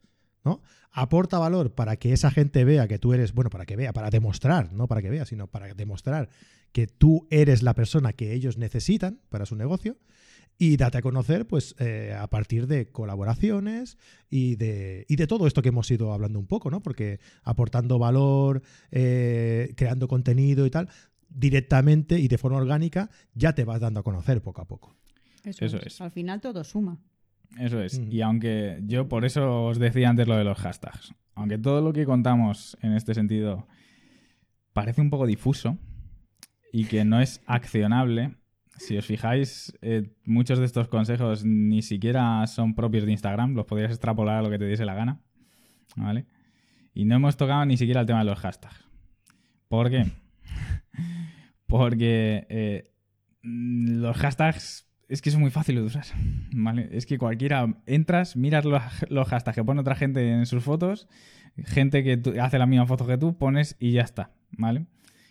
[0.44, 0.62] ¿no?
[0.92, 4.10] Aporta valor para que esa gente vea que tú eres, bueno, para que vea, para
[4.10, 6.30] demostrar, no para que vea, sino para demostrar
[6.72, 9.98] que tú eres la persona que ellos necesitan para su negocio
[10.58, 13.98] y date a conocer pues eh, a partir de colaboraciones
[14.30, 16.82] y de, y de todo esto que hemos ido hablando un poco, ¿no?
[16.82, 18.62] Porque aportando valor,
[18.92, 20.90] eh, creando contenido y tal,
[21.34, 24.96] directamente y de forma orgánica ya te vas dando a conocer poco a poco.
[25.44, 26.00] Eso, es.
[26.02, 27.00] Al final todo suma.
[27.60, 28.00] Eso es.
[28.10, 31.94] Y aunque yo por eso os decía antes lo de los hashtags, aunque todo lo
[31.94, 33.68] que contamos en este sentido
[34.72, 35.78] parece un poco difuso
[36.72, 38.36] y que no es accionable,
[38.78, 43.66] si os fijáis, eh, muchos de estos consejos ni siquiera son propios de Instagram, los
[43.66, 45.22] podrías extrapolar a lo que te diese la gana.
[45.96, 46.26] ¿Vale?
[46.96, 48.84] Y no hemos tocado ni siquiera el tema de los hashtags.
[49.68, 50.06] ¿Por qué?
[51.74, 52.92] Porque eh,
[53.42, 56.06] los hashtags es que es muy fácil de usar.
[56.54, 56.88] ¿vale?
[56.92, 61.08] Es que cualquiera entras, miras los, hashtags que pone otra gente en sus fotos,
[61.58, 64.30] gente que hace la misma foto que tú, pones y ya está.
[64.52, 64.86] ¿Vale?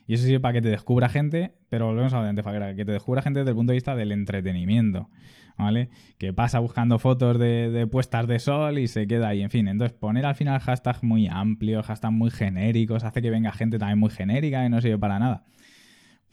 [0.09, 2.74] Y eso sirve para que te descubra gente, pero volvemos a lo de antes, para
[2.74, 5.11] que te descubra gente desde el punto de vista del entretenimiento,
[5.57, 5.90] ¿vale?
[6.18, 9.68] Que pasa buscando fotos de, de, puestas de sol y se queda ahí, en fin.
[9.68, 14.01] Entonces, poner al final hashtags muy amplios, hashtags muy genéricos, hace que venga gente también
[14.01, 15.45] muy genérica y no sirve para nada.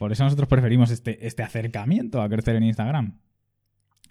[0.00, 3.18] Por eso nosotros preferimos este, este acercamiento a crecer en Instagram.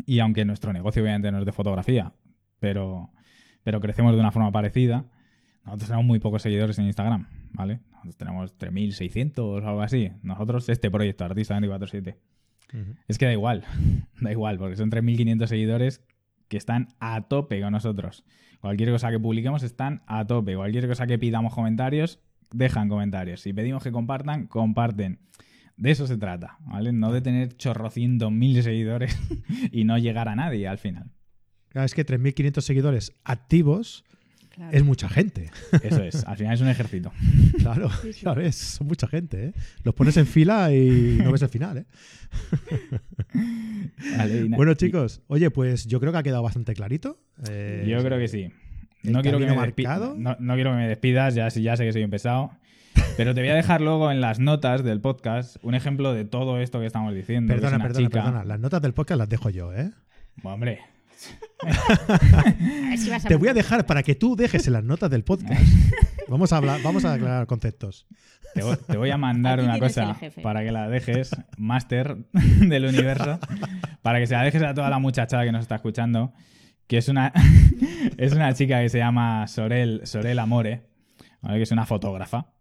[0.06, 2.14] Y aunque nuestro negocio obviamente no es de fotografía,
[2.60, 3.10] pero,
[3.64, 5.06] pero crecemos de una forma parecida,
[5.66, 7.80] nosotros tenemos muy pocos seguidores en Instagram, ¿vale?
[7.90, 10.12] Nosotros tenemos 3.600 o algo así.
[10.22, 12.20] Nosotros, este proyecto, Artista 247.
[13.08, 13.64] Es que da igual,
[14.22, 16.06] da igual, porque son 3.500 seguidores
[16.50, 18.26] que están a tope con nosotros.
[18.62, 20.56] Cualquier cosa que publiquemos están a tope.
[20.56, 22.20] Cualquier cosa que pidamos comentarios,
[22.52, 23.42] dejan comentarios.
[23.42, 25.18] Si pedimos que compartan, comparten.
[25.80, 26.92] De eso se trata, ¿vale?
[26.92, 29.18] No de tener chorrocientos mil seguidores
[29.72, 31.10] y no llegar a nadie al final.
[31.70, 34.04] Claro, es que 3.500 seguidores activos
[34.74, 35.52] es mucha gente.
[35.84, 37.12] Eso es, al final es un ejército.
[37.60, 37.90] Claro,
[38.22, 39.54] ya ves, son mucha gente, ¿eh?
[39.84, 41.86] Los pones en fila y no ves el final, ¿eh?
[44.50, 47.20] bueno, chicos, oye, pues yo creo que ha quedado bastante clarito.
[47.50, 48.50] Eh, yo creo que sí.
[49.04, 52.04] No quiero que, me no, no, quiero que me despidas, ya, ya sé que soy
[52.04, 52.52] un pesado.
[53.20, 56.58] Pero te voy a dejar luego en las notas del podcast un ejemplo de todo
[56.62, 57.54] esto que estamos diciendo.
[57.54, 58.46] Perdona, perdona, perdona.
[58.46, 59.92] Las notas del podcast las dejo yo, ¿eh?
[60.42, 60.80] hombre.
[63.28, 65.62] te voy a dejar para que tú dejes en las notas del podcast.
[66.30, 68.08] Vamos a hablar, vamos a aclarar conceptos.
[68.54, 73.38] Te voy, a mandar una cosa para que la dejes, máster del universo,
[74.02, 76.32] para que se la dejes a toda la muchachada que nos está escuchando,
[76.88, 77.34] que es una,
[78.18, 80.84] es una chica que se llama Sorel, Sorel Amore,
[81.42, 82.54] que es una fotógrafa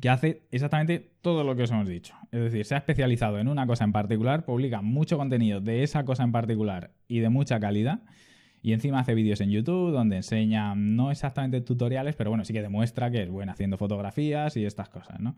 [0.00, 2.14] que hace exactamente todo lo que os hemos dicho.
[2.32, 6.04] Es decir, se ha especializado en una cosa en particular, publica mucho contenido de esa
[6.04, 8.00] cosa en particular y de mucha calidad.
[8.62, 12.62] Y encima hace vídeos en YouTube donde enseña, no exactamente tutoriales, pero bueno, sí que
[12.62, 15.36] demuestra que es buena haciendo fotografías y estas cosas, ¿no?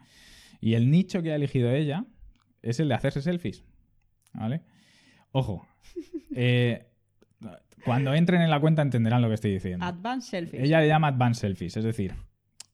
[0.60, 2.04] Y el nicho que ha elegido ella
[2.62, 3.64] es el de hacerse selfies,
[4.32, 4.62] ¿vale?
[5.30, 5.66] Ojo,
[6.34, 6.86] eh,
[7.84, 9.84] cuando entren en la cuenta entenderán lo que estoy diciendo.
[9.84, 10.62] Advanced selfies.
[10.62, 12.14] Ella le llama advanced selfies, es decir,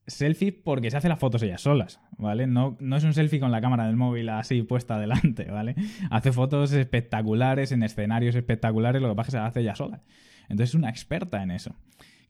[0.09, 2.47] selfie porque se hace las fotos ellas solas, ¿vale?
[2.47, 5.75] No, no es un selfie con la cámara del móvil así puesta adelante, ¿vale?
[6.11, 10.03] Hace fotos espectaculares en escenarios espectaculares, lo que pasa es que se hace ella sola.
[10.49, 11.75] Entonces es una experta en eso.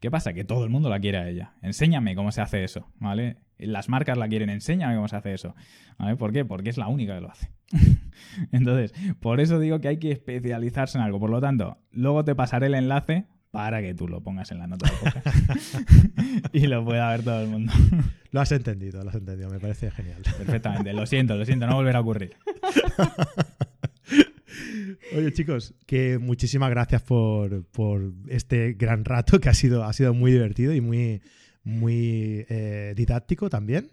[0.00, 0.32] ¿Qué pasa?
[0.32, 1.52] Que todo el mundo la quiere a ella.
[1.62, 3.38] Enséñame cómo se hace eso, ¿vale?
[3.58, 5.54] Las marcas la quieren, enséñame cómo se hace eso.
[5.98, 6.16] ¿Vale?
[6.16, 6.44] ¿Por qué?
[6.44, 7.50] Porque es la única que lo hace.
[8.52, 11.18] Entonces, por eso digo que hay que especializarse en algo.
[11.18, 14.66] Por lo tanto, luego te pasaré el enlace para que tú lo pongas en la
[14.66, 17.72] nota de y lo pueda ver todo el mundo.
[18.30, 20.20] Lo has entendido, lo has entendido, me parece genial.
[20.22, 22.36] Perfectamente, lo siento, lo siento, no volverá a ocurrir.
[25.16, 30.12] Oye chicos, que muchísimas gracias por, por, este gran rato que ha sido, ha sido
[30.12, 31.22] muy divertido y muy,
[31.64, 33.92] muy eh, didáctico también.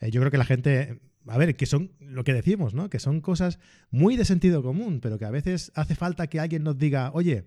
[0.00, 2.88] Eh, yo creo que la gente, a ver, que son lo que decimos, ¿no?
[2.88, 3.58] Que son cosas
[3.90, 7.44] muy de sentido común, pero que a veces hace falta que alguien nos diga, oye,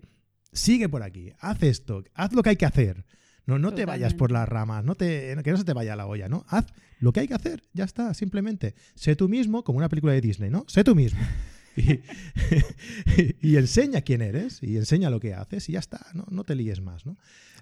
[0.52, 3.04] sigue por aquí, haz esto, haz lo que hay que hacer.
[3.46, 6.06] No, no te vayas por las ramas, no te, que no se te vaya la
[6.06, 6.44] olla, ¿no?
[6.48, 6.66] Haz
[7.00, 8.74] lo que hay que hacer, ya está, simplemente.
[8.94, 10.64] Sé tú mismo, como una película de Disney, ¿no?
[10.68, 11.20] Sé tú mismo.
[13.42, 16.54] Y, enseña quién eres y enseña lo que haces y ya está, no, no te
[16.54, 17.16] líes más, ¿no?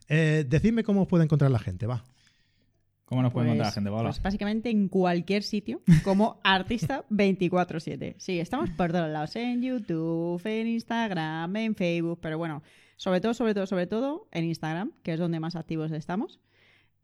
[0.09, 2.05] Eh, decidme cómo puede encontrar la gente, va.
[3.09, 4.09] ¿Cómo nos puede encontrar la Pues- gente, Paula?
[4.11, 8.14] Pues básicamente en cualquier sitio, como artista 24-7.
[8.18, 12.62] Sí, estamos por todos lados, en YouTube, en Instagram, en Facebook, pero bueno,
[12.96, 16.38] sobre todo, sobre todo, sobre todo en Instagram, que es donde más activos estamos.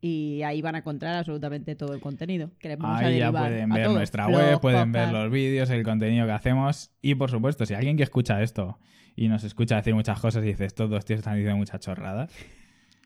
[0.02, 3.24] Y ahí van a encontrar absolutamente todo el contenido que les vamos a Ahí ya
[3.32, 3.94] derivar pueden a ver todo.
[3.96, 5.22] nuestra Blog, web, pueden ver podcast.
[5.24, 6.90] los vídeos, el contenido que hacemos.
[7.00, 8.78] Y por supuesto, si alguien que escucha esto
[9.16, 12.30] y nos escucha decir muchas cosas y dice, estos dos tíos están diciendo muchas chorradas.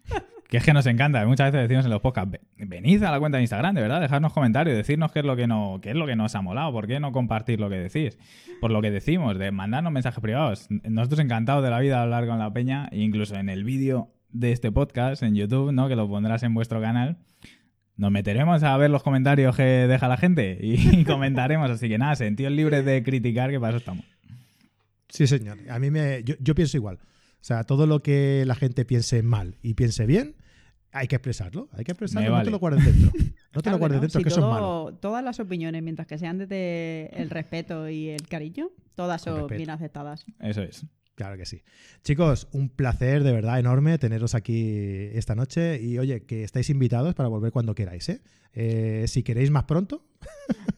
[0.49, 1.25] Que es que nos encanta.
[1.27, 4.01] Muchas veces decimos en los podcasts, "Ve- venid a la cuenta de Instagram, de verdad,
[4.01, 6.73] dejadnos comentarios, decirnos qué es lo que no, qué es lo que nos ha molado,
[6.73, 8.19] por qué no compartir lo que decís,
[8.61, 10.67] por lo que decimos, de mandarnos mensajes privados.
[10.71, 14.09] Nosotros encantados de la vida de hablar con la peña, e incluso en el vídeo
[14.31, 15.87] de este podcast en YouTube, ¿no?
[15.87, 17.19] Que lo pondrás en vuestro canal.
[17.99, 21.71] Nos meteremos a ver los comentarios que deja la gente y comentaremos.
[21.71, 24.05] Así que nada, sentidos libres de criticar, que para eso estamos.
[25.11, 25.59] Sí, señor.
[25.71, 26.23] A mí me.
[26.23, 26.99] Yo pienso igual.
[27.41, 30.37] O sea, todo lo que la gente piense mal y piense bien,
[30.93, 31.69] hay que expresarlo.
[31.73, 32.23] Hay que expresarlo.
[32.23, 32.45] Me No vale.
[32.47, 33.13] te lo guardes dentro.
[33.55, 34.59] No te Claro lo guardes no, dentro, si que eso es malo.
[34.61, 39.33] todo- Todas las opiniones, mientras que sean desde el respeto y el cariño, todas Con
[39.33, 39.57] son respeto.
[39.59, 40.25] bien aceptadas.
[40.41, 40.85] Eso es.
[41.15, 41.63] Claro que sí.
[42.05, 45.81] Chicos, un placer de verdad enorme teneros aquí esta noche.
[45.83, 48.21] Y oye, que estáis invitados para volver cuando queráis, ¿eh?
[48.53, 50.05] Eh, si queréis más pronto.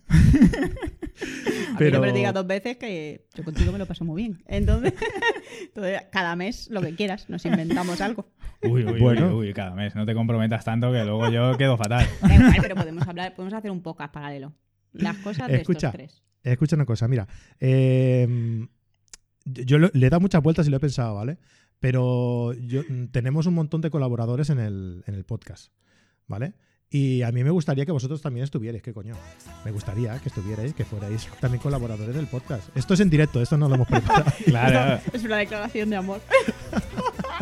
[0.09, 0.15] A
[1.73, 4.23] mí Pero- no me lo digas dos veces que yo contigo me lo paso muy
[4.23, 4.43] bien.
[4.47, 4.95] Entonces,
[5.63, 8.27] entonces, cada mes lo que quieras, nos inventamos algo.
[8.63, 9.37] Uy, uy, Bueno.
[9.37, 9.95] uy, uy, cada mes.
[9.95, 12.07] No te comprometas tanto que luego yo quedo fatal.
[12.23, 14.55] Da igual, pero podemos hablar, podemos hacer un podcast paralelo.
[14.93, 15.89] Las cosas de Escucha.
[15.89, 16.23] estos tres.
[16.43, 17.29] Escucha una cosa, mira.
[17.61, 18.67] eh,
[19.45, 21.39] yo lo- le he dado muchas vueltas y lo he pensado, ¿vale?
[21.79, 25.73] Pero yo- mm, tenemos un montón de colaboradores en el, en el podcast,
[26.27, 26.55] ¿vale?
[26.93, 29.15] Y a mí me gustaría que vosotros también estuvierais, ¿qué coño?
[29.65, 32.77] Me gustaría que estuvierais, que fuerais también colaboradores del podcast.
[32.77, 34.33] Esto es en directo, esto no lo hemos preparado.
[34.45, 35.01] Claro.
[35.13, 36.21] Es una declaración de amor.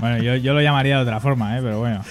[0.01, 1.61] Bueno, yo, yo lo llamaría de otra forma, ¿eh?
[1.61, 2.05] Pero bueno.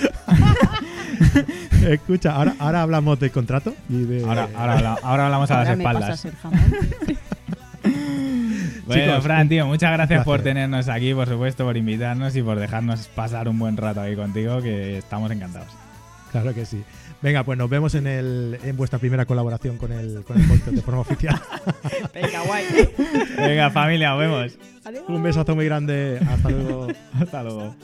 [1.87, 4.25] Escucha, ahora, ahora hablamos del contrato y de...
[4.25, 6.27] Ahora, ahora, ahora hablamos a Ahora las espaldas.
[8.85, 12.59] Bueno, Chicos, Fran, tío, muchas gracias por tenernos aquí, por supuesto, por invitarnos y por
[12.59, 15.69] dejarnos pasar un buen rato aquí contigo, que estamos encantados.
[16.31, 16.83] Claro que sí.
[17.21, 20.71] Venga, pues nos vemos en, el, en vuestra primera colaboración con el, con el podcast
[20.71, 21.41] de forma oficial.
[22.13, 22.65] Venga, guay.
[23.37, 24.57] Venga, familia, nos vemos.
[24.83, 25.03] Adiós.
[25.07, 26.19] Un besazo muy grande.
[26.29, 26.87] Hasta luego.
[27.19, 27.75] Hasta luego.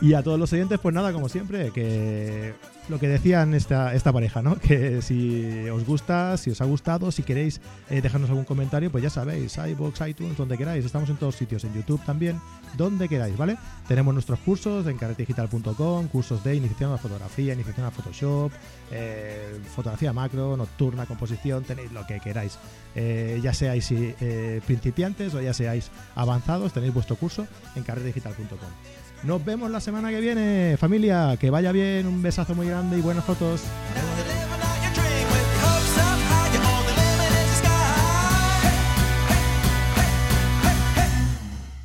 [0.00, 2.54] Y a todos los oyentes, pues nada, como siempre, que
[2.88, 4.56] lo que decían esta, esta pareja, ¿no?
[4.58, 7.60] Que si os gusta, si os ha gustado, si queréis
[7.90, 10.84] eh, dejarnos algún comentario, pues ya sabéis, iVoox, iTunes, donde queráis.
[10.84, 12.40] Estamos en todos sitios, en YouTube también,
[12.76, 13.56] donde queráis, ¿vale?
[13.88, 18.52] Tenemos nuestros cursos en carretedigital.com, cursos de iniciación a fotografía, iniciación a Photoshop,
[18.90, 22.58] eh, fotografía macro, nocturna, composición, tenéis lo que queráis.
[22.94, 29.03] Eh, ya seáis eh, principiantes o ya seáis avanzados, tenéis vuestro curso en carretedigital.com.
[29.26, 31.36] Nos vemos la semana que viene, familia.
[31.40, 33.62] Que vaya bien, un besazo muy grande y buenas fotos.